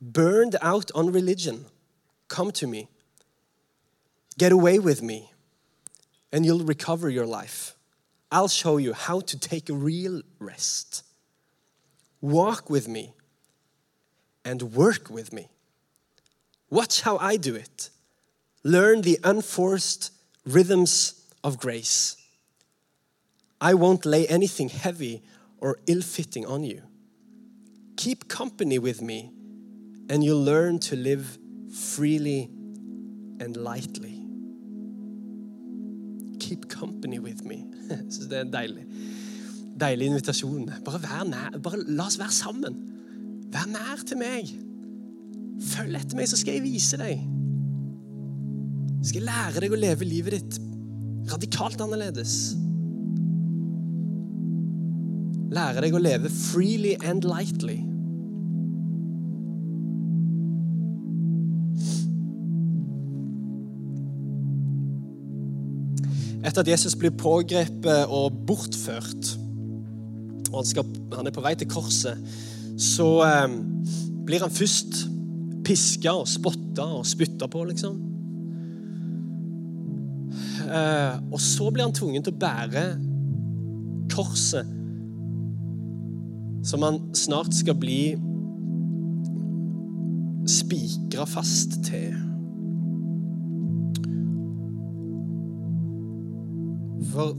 Burned 0.00 0.54
out 0.62 0.92
on 0.94 1.10
religion? 1.10 1.64
Come 2.28 2.52
to 2.52 2.68
me. 2.68 2.86
Get 4.38 4.52
away 4.52 4.78
with 4.78 5.02
me, 5.02 5.32
and 6.36 6.44
you'll 6.44 6.64
recover 6.64 7.08
your 7.08 7.24
life. 7.24 7.74
I'll 8.30 8.46
show 8.46 8.76
you 8.76 8.92
how 8.92 9.20
to 9.20 9.38
take 9.38 9.70
a 9.70 9.72
real 9.72 10.20
rest. 10.38 11.02
Walk 12.20 12.68
with 12.68 12.86
me 12.86 13.14
and 14.44 14.74
work 14.74 15.08
with 15.08 15.32
me. 15.32 15.48
Watch 16.68 17.00
how 17.00 17.16
I 17.16 17.38
do 17.38 17.54
it. 17.54 17.88
Learn 18.62 19.00
the 19.00 19.18
unforced 19.24 20.12
rhythms 20.44 21.26
of 21.42 21.58
grace. 21.58 22.18
I 23.58 23.72
won't 23.72 24.04
lay 24.04 24.26
anything 24.26 24.68
heavy 24.68 25.22
or 25.56 25.78
ill 25.86 26.02
fitting 26.02 26.44
on 26.44 26.64
you. 26.64 26.82
Keep 27.96 28.28
company 28.28 28.78
with 28.78 29.00
me, 29.00 29.30
and 30.10 30.22
you'll 30.22 30.44
learn 30.44 30.80
to 30.80 30.96
live 30.96 31.38
freely 31.72 32.50
and 33.40 33.56
lightly. 33.56 34.15
Keep 36.46 36.68
company 36.70 37.18
with 37.18 37.42
me. 37.44 37.64
Synes 38.12 38.28
det 38.30 38.38
er 38.38 38.50
deilig, 38.52 38.84
deilig 39.80 40.12
invitasjon. 40.12 40.68
Bare, 40.86 41.00
vær 41.02 41.24
nær, 41.26 41.58
bare 41.62 41.82
la 41.88 42.06
oss 42.06 42.20
være 42.20 42.34
sammen. 42.34 42.78
Vær 43.54 43.66
nær 43.72 44.04
til 44.06 44.20
meg. 44.20 44.52
Følg 45.72 45.98
etter 45.98 46.18
meg, 46.18 46.28
så 46.30 46.38
skal 46.38 46.58
jeg 46.58 46.66
vise 46.68 47.00
deg. 47.00 47.24
Skal 49.02 49.20
jeg 49.20 49.26
lære 49.26 49.64
deg 49.64 49.74
å 49.74 49.80
leve 49.80 50.06
livet 50.06 50.38
ditt 50.38 50.60
radikalt 51.30 51.82
annerledes. 51.82 52.36
Lære 55.56 55.82
deg 55.86 55.94
å 55.98 56.02
leve 56.02 56.30
freely 56.30 56.94
and 57.02 57.26
lightly. 57.26 57.80
Etter 66.46 66.62
at 66.62 66.70
Jesus 66.70 66.94
blir 66.94 67.14
pågrepet 67.18 68.06
og 68.06 68.36
bortført, 68.46 69.32
og 70.52 70.60
han, 70.60 70.68
skal, 70.68 70.84
han 71.16 71.26
er 71.26 71.34
på 71.34 71.42
vei 71.42 71.56
til 71.58 71.68
korset, 71.70 72.20
så 72.78 73.08
eh, 73.26 73.56
blir 74.26 74.44
han 74.44 74.54
først 74.54 75.06
piska 75.66 76.14
og 76.14 76.28
spotta 76.30 76.86
og 77.00 77.06
spytta 77.08 77.48
på, 77.50 77.64
liksom. 77.66 77.98
Eh, 80.66 81.18
og 81.32 81.40
så 81.42 81.70
blir 81.70 81.88
han 81.88 81.96
tvungen 81.96 82.22
til 82.22 82.34
å 82.36 82.40
bære 82.44 82.86
korset, 84.14 84.70
som 86.66 86.86
han 86.86 87.02
snart 87.14 87.54
skal 87.54 87.78
bli 87.78 88.00
spikra 90.50 91.26
fast 91.26 91.80
til. 91.86 92.14
For 97.16 97.32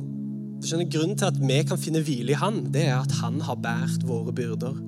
skjønner, 0.65 0.89
Grunnen 0.89 1.17
til 1.19 1.29
at 1.29 1.37
vi 1.37 1.61
kan 1.69 1.79
finne 1.79 2.01
hvile 2.05 2.33
i 2.33 2.39
Han, 2.41 2.63
det 2.73 2.87
er 2.89 2.97
at 2.97 3.13
Han 3.21 3.39
har 3.45 3.59
båret 3.61 4.05
våre 4.09 4.33
byrder. 4.33 4.79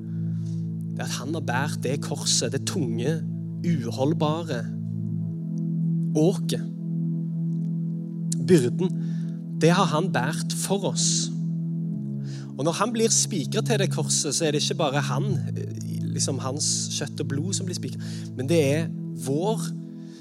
Det 0.95 1.03
er 1.03 1.05
at 1.05 1.17
Han 1.19 1.35
har 1.37 1.45
båret 1.45 1.83
det 1.85 1.99
korset, 2.05 2.51
det 2.55 2.65
tunge, 2.69 3.19
uholdbare 3.65 4.63
åket. 6.17 6.65
Byrden. 8.49 8.95
Det 9.61 9.69
har 9.77 9.91
Han 9.93 10.09
båret 10.15 10.55
for 10.57 10.89
oss. 10.89 11.29
Og 12.57 12.65
når 12.65 12.79
Han 12.81 12.93
blir 12.95 13.13
spikra 13.13 13.61
til 13.61 13.79
det 13.79 13.91
korset, 13.93 14.33
så 14.35 14.47
er 14.47 14.51
det 14.51 14.63
ikke 14.63 14.81
bare 14.81 15.05
han, 15.05 15.37
liksom 16.09 16.41
hans 16.43 16.89
kjøtt 16.97 17.21
og 17.21 17.29
blod 17.31 17.53
som 17.55 17.69
blir 17.69 17.77
spikra, 17.77 18.01
men 18.35 18.49
det 18.49 18.59
er 18.65 18.89
vår 19.23 19.69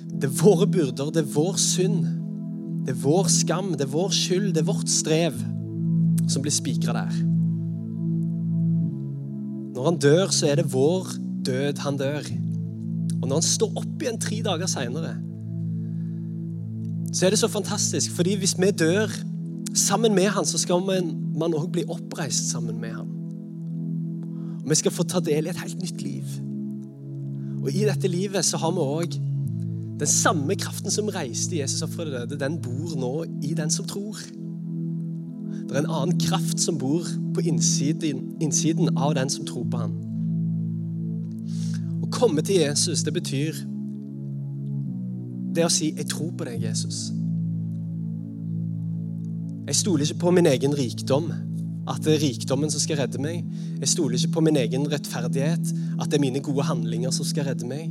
det 0.09 0.29
er 0.29 0.39
våre 0.39 0.67
byrder, 0.71 1.11
det 1.13 1.23
er 1.25 1.33
vår 1.35 1.59
synd. 1.61 2.07
Det 2.89 2.95
er 2.95 3.03
vår 3.03 3.27
skam, 3.29 3.75
det 3.77 3.85
er 3.85 3.91
vår 3.93 4.15
skyld, 4.17 4.47
det 4.57 4.63
er 4.63 4.65
vårt 4.65 4.89
strev 4.89 5.35
som 6.25 6.41
blir 6.41 6.55
spikra 6.57 6.95
der. 6.97 7.19
Når 9.77 9.89
han 9.91 9.99
dør, 10.01 10.33
så 10.33 10.49
er 10.49 10.57
det 10.57 10.71
vår 10.73 11.11
død 11.45 11.83
han 11.85 11.99
dør. 12.01 12.31
Og 13.19 13.27
når 13.27 13.35
han 13.35 13.45
står 13.45 13.77
opp 13.83 14.01
igjen 14.01 14.17
tre 14.25 14.41
dager 14.47 14.73
seinere, 14.73 15.13
så 17.13 17.29
er 17.29 17.37
det 17.37 17.43
så 17.43 17.53
fantastisk. 17.53 18.17
fordi 18.17 18.39
hvis 18.41 18.57
vi 18.57 18.71
dør 18.73 19.13
sammen 19.77 20.17
med 20.17 20.33
han, 20.33 20.49
så 20.49 20.57
skal 20.57 20.81
man 20.81 21.61
òg 21.61 21.69
bli 21.77 21.85
oppreist 21.85 22.49
sammen 22.49 22.81
med 22.81 22.97
han. 22.97 23.13
Og 24.65 24.73
vi 24.73 24.81
skal 24.81 24.97
få 24.97 25.05
ta 25.05 25.21
del 25.21 25.45
i 25.45 25.53
et 25.53 25.61
helt 25.61 25.83
nytt 25.83 26.01
liv. 26.01 26.25
Og 27.61 27.69
i 27.69 27.85
dette 27.85 28.09
livet 28.09 28.49
så 28.49 28.57
har 28.57 28.73
vi 28.73 28.81
òg 28.81 29.21
den 29.99 30.07
samme 30.07 30.55
kraften 30.57 30.91
som 30.91 31.09
reiste 31.11 31.59
Jesus 31.59 31.83
opp 31.83 31.97
fra 31.97 32.05
de 32.07 32.15
døde, 32.15 32.39
den 32.39 32.61
bor 32.63 32.95
nå 32.99 33.13
i 33.43 33.55
den 33.59 33.71
som 33.71 33.87
tror. 33.89 34.19
Det 35.69 35.77
er 35.77 35.83
en 35.83 35.91
annen 35.91 36.21
kraft 36.21 36.61
som 36.61 36.79
bor 36.79 37.07
på 37.35 37.41
innsiden, 37.41 38.23
innsiden 38.41 38.97
av 38.97 39.15
den 39.19 39.31
som 39.31 39.47
tror 39.47 39.67
på 39.69 39.83
ham. 39.83 39.97
Å 42.03 42.11
komme 42.15 42.45
til 42.47 42.63
Jesus, 42.63 43.03
det 43.05 43.13
betyr 43.17 43.59
det 45.55 45.65
å 45.67 45.73
si 45.73 45.93
'Jeg 45.97 46.09
tror 46.09 46.31
på 46.31 46.45
deg, 46.45 46.63
Jesus'. 46.63 47.13
Jeg 49.67 49.77
stoler 49.77 50.05
ikke 50.05 50.21
på 50.21 50.31
min 50.31 50.47
egen 50.47 50.75
rikdom, 50.75 51.33
at 51.89 52.05
det 52.05 52.15
er 52.15 52.23
rikdommen 52.23 52.71
som 52.71 52.81
skal 52.81 52.97
redde 52.97 53.19
meg. 53.19 53.45
Jeg 53.81 53.89
stoler 53.89 54.17
ikke 54.17 54.33
på 54.33 54.41
min 54.41 54.57
egen 54.57 54.87
rettferdighet, 54.93 55.75
at 56.01 56.11
det 56.11 56.15
er 56.15 56.21
mine 56.21 56.41
gode 56.41 56.63
handlinger 56.63 57.11
som 57.11 57.25
skal 57.25 57.45
redde 57.45 57.67
meg. 57.67 57.91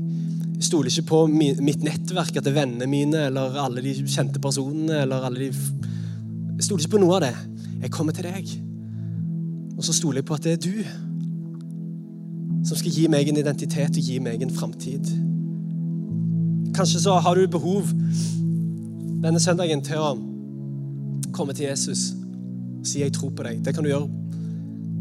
Stoler 0.60 0.90
ikke 0.90 1.10
på 1.12 1.20
mitt 1.30 1.84
nettverk, 1.86 2.38
at 2.38 2.46
det 2.46 2.52
er 2.54 2.62
vennene 2.62 2.88
mine 2.90 3.28
eller 3.30 3.58
alle 3.62 3.84
de 3.86 3.94
kjente 4.08 4.42
personene. 4.42 5.04
eller 5.04 5.28
alle 5.28 5.40
de... 5.40 5.52
Jeg 6.58 6.66
stoler 6.66 6.86
ikke 6.86 6.96
på 6.96 7.04
noe 7.04 7.20
av 7.20 7.28
det. 7.28 7.36
Jeg 7.84 7.94
kommer 7.94 8.16
til 8.18 8.26
deg. 8.26 8.56
Og 9.78 9.86
så 9.86 9.94
stoler 9.94 10.24
jeg 10.24 10.26
på 10.26 10.38
at 10.38 10.48
det 10.48 10.56
er 10.58 10.64
du 10.64 11.06
som 12.68 12.78
skal 12.80 12.92
gi 12.92 13.06
meg 13.12 13.30
en 13.30 13.40
identitet 13.40 14.00
og 14.00 14.10
gi 14.10 14.18
meg 14.20 14.42
en 14.44 14.54
framtid. 14.54 15.12
Kanskje 16.76 17.04
så 17.06 17.20
har 17.24 17.38
du 17.38 17.48
behov 17.48 17.94
denne 19.24 19.40
søndagen 19.42 19.84
til 19.86 20.02
å 20.02 20.16
komme 21.36 21.54
til 21.54 21.70
Jesus 21.70 22.12
og 22.80 22.86
si 22.86 23.00
'jeg 23.00 23.14
tror 23.14 23.30
på 23.30 23.44
deg'. 23.44 23.64
Det 23.64 23.74
kan 23.74 23.84
du 23.84 23.90
gjøre 23.90 24.10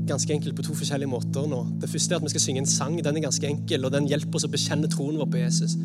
ganske 0.08 0.32
enkelt 0.32 0.56
på 0.56 0.64
to 0.66 0.74
forskjellige 0.76 1.10
måter 1.10 1.46
nå. 1.50 1.62
Det 1.82 1.90
første 1.90 2.14
er 2.14 2.20
at 2.20 2.26
vi 2.26 2.32
skal 2.34 2.44
synge 2.44 2.62
en 2.64 2.70
sang. 2.70 2.98
Den 3.04 3.18
er 3.18 3.24
ganske 3.24 3.48
enkel, 3.48 3.86
og 3.86 3.92
den 3.94 4.08
hjelper 4.10 4.38
oss 4.38 4.46
å 4.48 4.52
bekjenne 4.52 4.90
troen 4.92 5.18
vår 5.20 5.30
på 5.32 5.40
Jesus. 5.42 5.76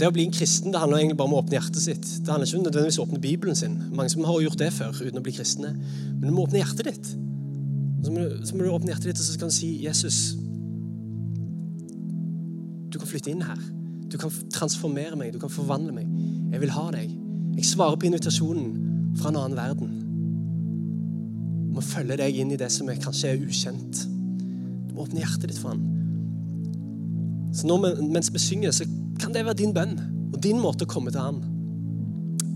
Det 0.00 0.08
å 0.08 0.14
bli 0.16 0.24
en 0.24 0.32
kristen 0.32 0.72
det 0.72 0.80
handler 0.80 1.02
egentlig 1.02 1.18
bare 1.20 1.28
om 1.28 1.34
å 1.36 1.40
åpne 1.42 1.58
hjertet 1.58 1.82
sitt. 1.84 2.06
Det 2.24 2.32
handler 2.32 2.48
ikke 2.48 2.58
om 2.58 2.62
nødvendigvis 2.64 2.98
å 3.00 3.04
åpne 3.04 3.20
Bibelen 3.20 3.58
sin. 3.58 3.74
Mange 3.92 4.12
som 4.12 4.24
har 4.24 4.38
gjort 4.46 4.60
det 4.62 4.70
før 4.72 4.94
uten 4.96 5.20
å 5.20 5.24
bli 5.26 5.34
kristne. 5.36 5.74
Men 5.74 6.22
du 6.24 6.32
må 6.32 6.46
åpne 6.46 6.62
hjertet 6.62 6.88
ditt. 6.88 7.10
Så 8.00 8.14
må, 8.14 8.22
du, 8.22 8.38
så 8.48 8.56
må 8.56 8.64
du 8.64 8.70
åpne 8.72 8.94
hjertet 8.94 9.10
ditt 9.10 9.20
og 9.20 9.26
så 9.26 9.40
kan 9.42 9.52
du 9.52 9.56
si 9.58 9.74
Jesus, 9.84 10.20
du 12.88 12.96
kan 12.96 13.10
flytte 13.10 13.34
inn 13.34 13.44
her. 13.44 13.60
Du 14.10 14.16
kan 14.18 14.32
transformere 14.54 15.18
meg, 15.20 15.34
du 15.34 15.42
kan 15.42 15.52
forvandle 15.52 15.92
meg. 15.94 16.08
Jeg 16.54 16.64
vil 16.64 16.72
ha 16.74 16.86
deg. 16.96 17.12
Jeg 17.58 17.68
svarer 17.68 18.00
på 18.00 18.08
invitasjonen 18.08 18.72
fra 19.20 19.28
en 19.30 19.42
annen 19.42 19.58
verden. 19.58 19.99
Må 21.74 21.84
følge 21.84 22.18
deg 22.20 22.40
inn 22.42 22.52
i 22.54 22.58
det 22.60 22.70
som 22.74 22.88
er, 22.90 22.98
kanskje 23.00 23.32
er 23.32 23.44
ukjent. 23.44 24.04
Du 24.88 24.96
må 24.96 25.06
åpne 25.06 25.22
hjertet 25.22 25.50
ditt 25.52 25.60
for 25.60 25.74
han. 25.74 25.84
Så 27.54 27.66
nå 27.66 27.78
mens 27.82 28.30
vi 28.32 28.42
synger, 28.42 28.74
så 28.74 28.86
kan 29.20 29.34
det 29.34 29.44
være 29.46 29.58
din 29.62 29.74
bønn 29.74 29.96
og 30.30 30.38
din 30.42 30.60
måte 30.62 30.86
å 30.86 30.90
komme 30.90 31.12
til 31.14 31.22
han. 31.22 31.40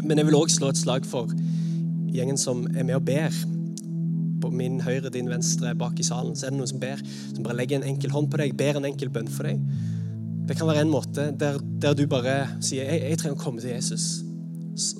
Men 0.04 0.20
jeg 0.20 0.28
vil 0.28 0.38
òg 0.38 0.52
slå 0.52 0.70
et 0.70 0.80
slag 0.80 1.06
for 1.08 1.30
gjengen 2.14 2.38
som 2.38 2.64
er 2.74 2.86
med 2.86 2.98
og 2.98 3.06
ber. 3.08 3.34
På 4.42 4.50
min 4.52 4.78
høyre, 4.84 5.10
din 5.10 5.30
venstre, 5.30 5.72
bak 5.78 5.98
i 5.98 6.06
salen, 6.06 6.36
så 6.36 6.46
er 6.46 6.54
det 6.54 6.60
noen 6.60 6.70
som 6.70 6.82
ber. 6.82 7.00
Som 7.32 7.46
bare 7.46 7.58
legger 7.58 7.80
en 7.80 7.88
enkel 7.94 8.12
hånd 8.14 8.30
på 8.30 8.40
deg, 8.40 8.54
ber 8.58 8.78
en 8.78 8.90
enkel 8.90 9.10
bønn 9.14 9.30
for 9.32 9.48
deg. 9.48 9.62
Det 10.44 10.58
kan 10.58 10.68
være 10.68 10.84
en 10.84 10.92
måte 10.92 11.30
der, 11.40 11.56
der 11.80 11.96
du 11.96 12.04
bare 12.06 12.44
sier 12.60 12.84
jeg, 12.84 13.00
'Jeg 13.00 13.18
trenger 13.18 13.38
å 13.38 13.44
komme 13.44 13.60
til 13.60 13.72
Jesus'. 13.72 14.22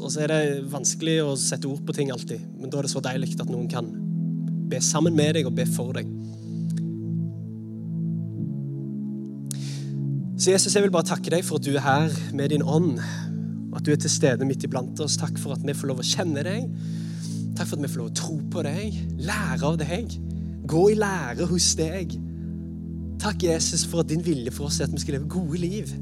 Og 0.01 0.11
så 0.13 0.23
er 0.23 0.27
det 0.29 0.73
vanskelig 0.73 1.19
å 1.23 1.37
sette 1.37 1.67
ord 1.69 1.85
på 1.85 1.93
ting 1.93 2.11
alltid, 2.11 2.41
men 2.61 2.71
da 2.71 2.79
er 2.79 2.83
det 2.83 2.91
så 2.91 3.01
deilig 3.01 3.41
at 3.41 3.51
noen 3.51 3.69
kan 3.69 4.04
be 4.71 4.81
sammen 4.83 5.17
med 5.17 5.37
deg 5.37 5.49
og 5.49 5.57
be 5.57 5.67
for 5.69 5.97
deg. 5.97 6.11
Så 10.39 10.51
Jesus, 10.51 10.75
jeg 10.75 10.83
vil 10.83 10.93
bare 10.93 11.07
takke 11.09 11.31
deg 11.31 11.45
for 11.47 11.61
at 11.61 11.65
du 11.65 11.77
er 11.77 11.85
her 11.85 12.17
med 12.37 12.51
din 12.53 12.63
ånd, 12.63 12.99
at 13.75 13.87
du 13.87 13.93
er 13.95 14.01
til 14.01 14.11
stede 14.11 14.47
midt 14.47 14.67
iblant 14.67 14.99
oss. 15.01 15.17
Takk 15.21 15.39
for 15.41 15.55
at 15.55 15.63
vi 15.65 15.77
får 15.77 15.91
lov 15.91 16.03
å 16.03 16.07
kjenne 16.07 16.43
deg. 16.45 16.67
Takk 17.55 17.71
for 17.71 17.79
at 17.79 17.85
vi 17.85 17.91
får 17.93 18.03
lov 18.03 18.11
å 18.11 18.17
tro 18.19 18.39
på 18.51 18.65
deg, 18.67 18.99
lære 19.25 19.71
av 19.71 19.79
deg, 19.81 20.17
gå 20.69 20.83
i 20.91 20.99
lære 20.99 21.47
hos 21.49 21.71
deg. 21.79 22.17
Takk, 23.23 23.47
Jesus, 23.47 23.87
for 23.89 24.03
at 24.03 24.11
din 24.11 24.25
vilje 24.27 24.53
for 24.53 24.69
oss 24.69 24.81
er 24.81 24.89
at 24.89 24.93
vi 24.93 25.01
skal 25.01 25.17
leve 25.17 25.31
gode 25.33 25.63
liv. 25.63 25.95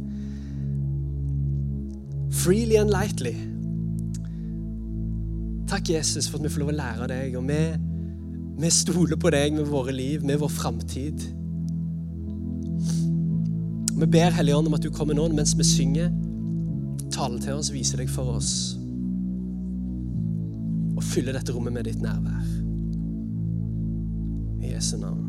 Freely 2.43 2.81
and 2.81 2.91
lightly. 2.91 3.37
Takk, 5.69 5.93
Jesus, 5.93 6.27
for 6.27 6.41
at 6.41 6.49
vi 6.49 6.55
får 6.57 6.65
lov 6.65 6.73
å 6.73 6.79
lære 6.81 7.05
av 7.05 7.13
deg. 7.13 7.37
Og 7.39 7.47
vi, 7.47 7.61
vi 8.63 8.71
stoler 8.71 9.19
på 9.19 9.31
deg 9.35 9.57
med 9.57 9.67
våre 9.67 9.93
liv, 9.93 10.25
med 10.25 10.39
vår 10.39 10.51
framtid. 10.53 11.25
Vi 13.99 14.07
ber 14.07 14.31
Hellige 14.31 14.57
Ånd 14.57 14.67
om 14.71 14.75
at 14.75 14.83
du 14.83 14.91
kommer 14.91 15.15
nå 15.19 15.29
mens 15.35 15.57
vi 15.59 15.67
synger. 15.67 16.13
Tale 17.13 17.41
til 17.43 17.59
oss, 17.59 17.73
vise 17.75 17.99
deg 17.99 18.11
for 18.11 18.37
oss. 18.37 18.53
Og 20.97 21.03
fylle 21.03 21.35
dette 21.35 21.55
rommet 21.55 21.75
med 21.75 21.91
ditt 21.91 22.03
nærvær. 22.03 22.47
I 24.63 24.75
Jesu 24.75 24.97
navn. 24.99 25.29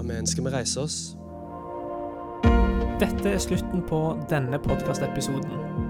Amen. 0.00 0.26
Skal 0.26 0.46
vi 0.46 0.54
reise 0.54 0.80
oss? 0.80 0.98
Dette 3.00 3.34
er 3.34 3.38
slutten 3.42 3.82
på 3.88 4.00
denne 4.30 4.58
podkastepisoden. 4.62 5.89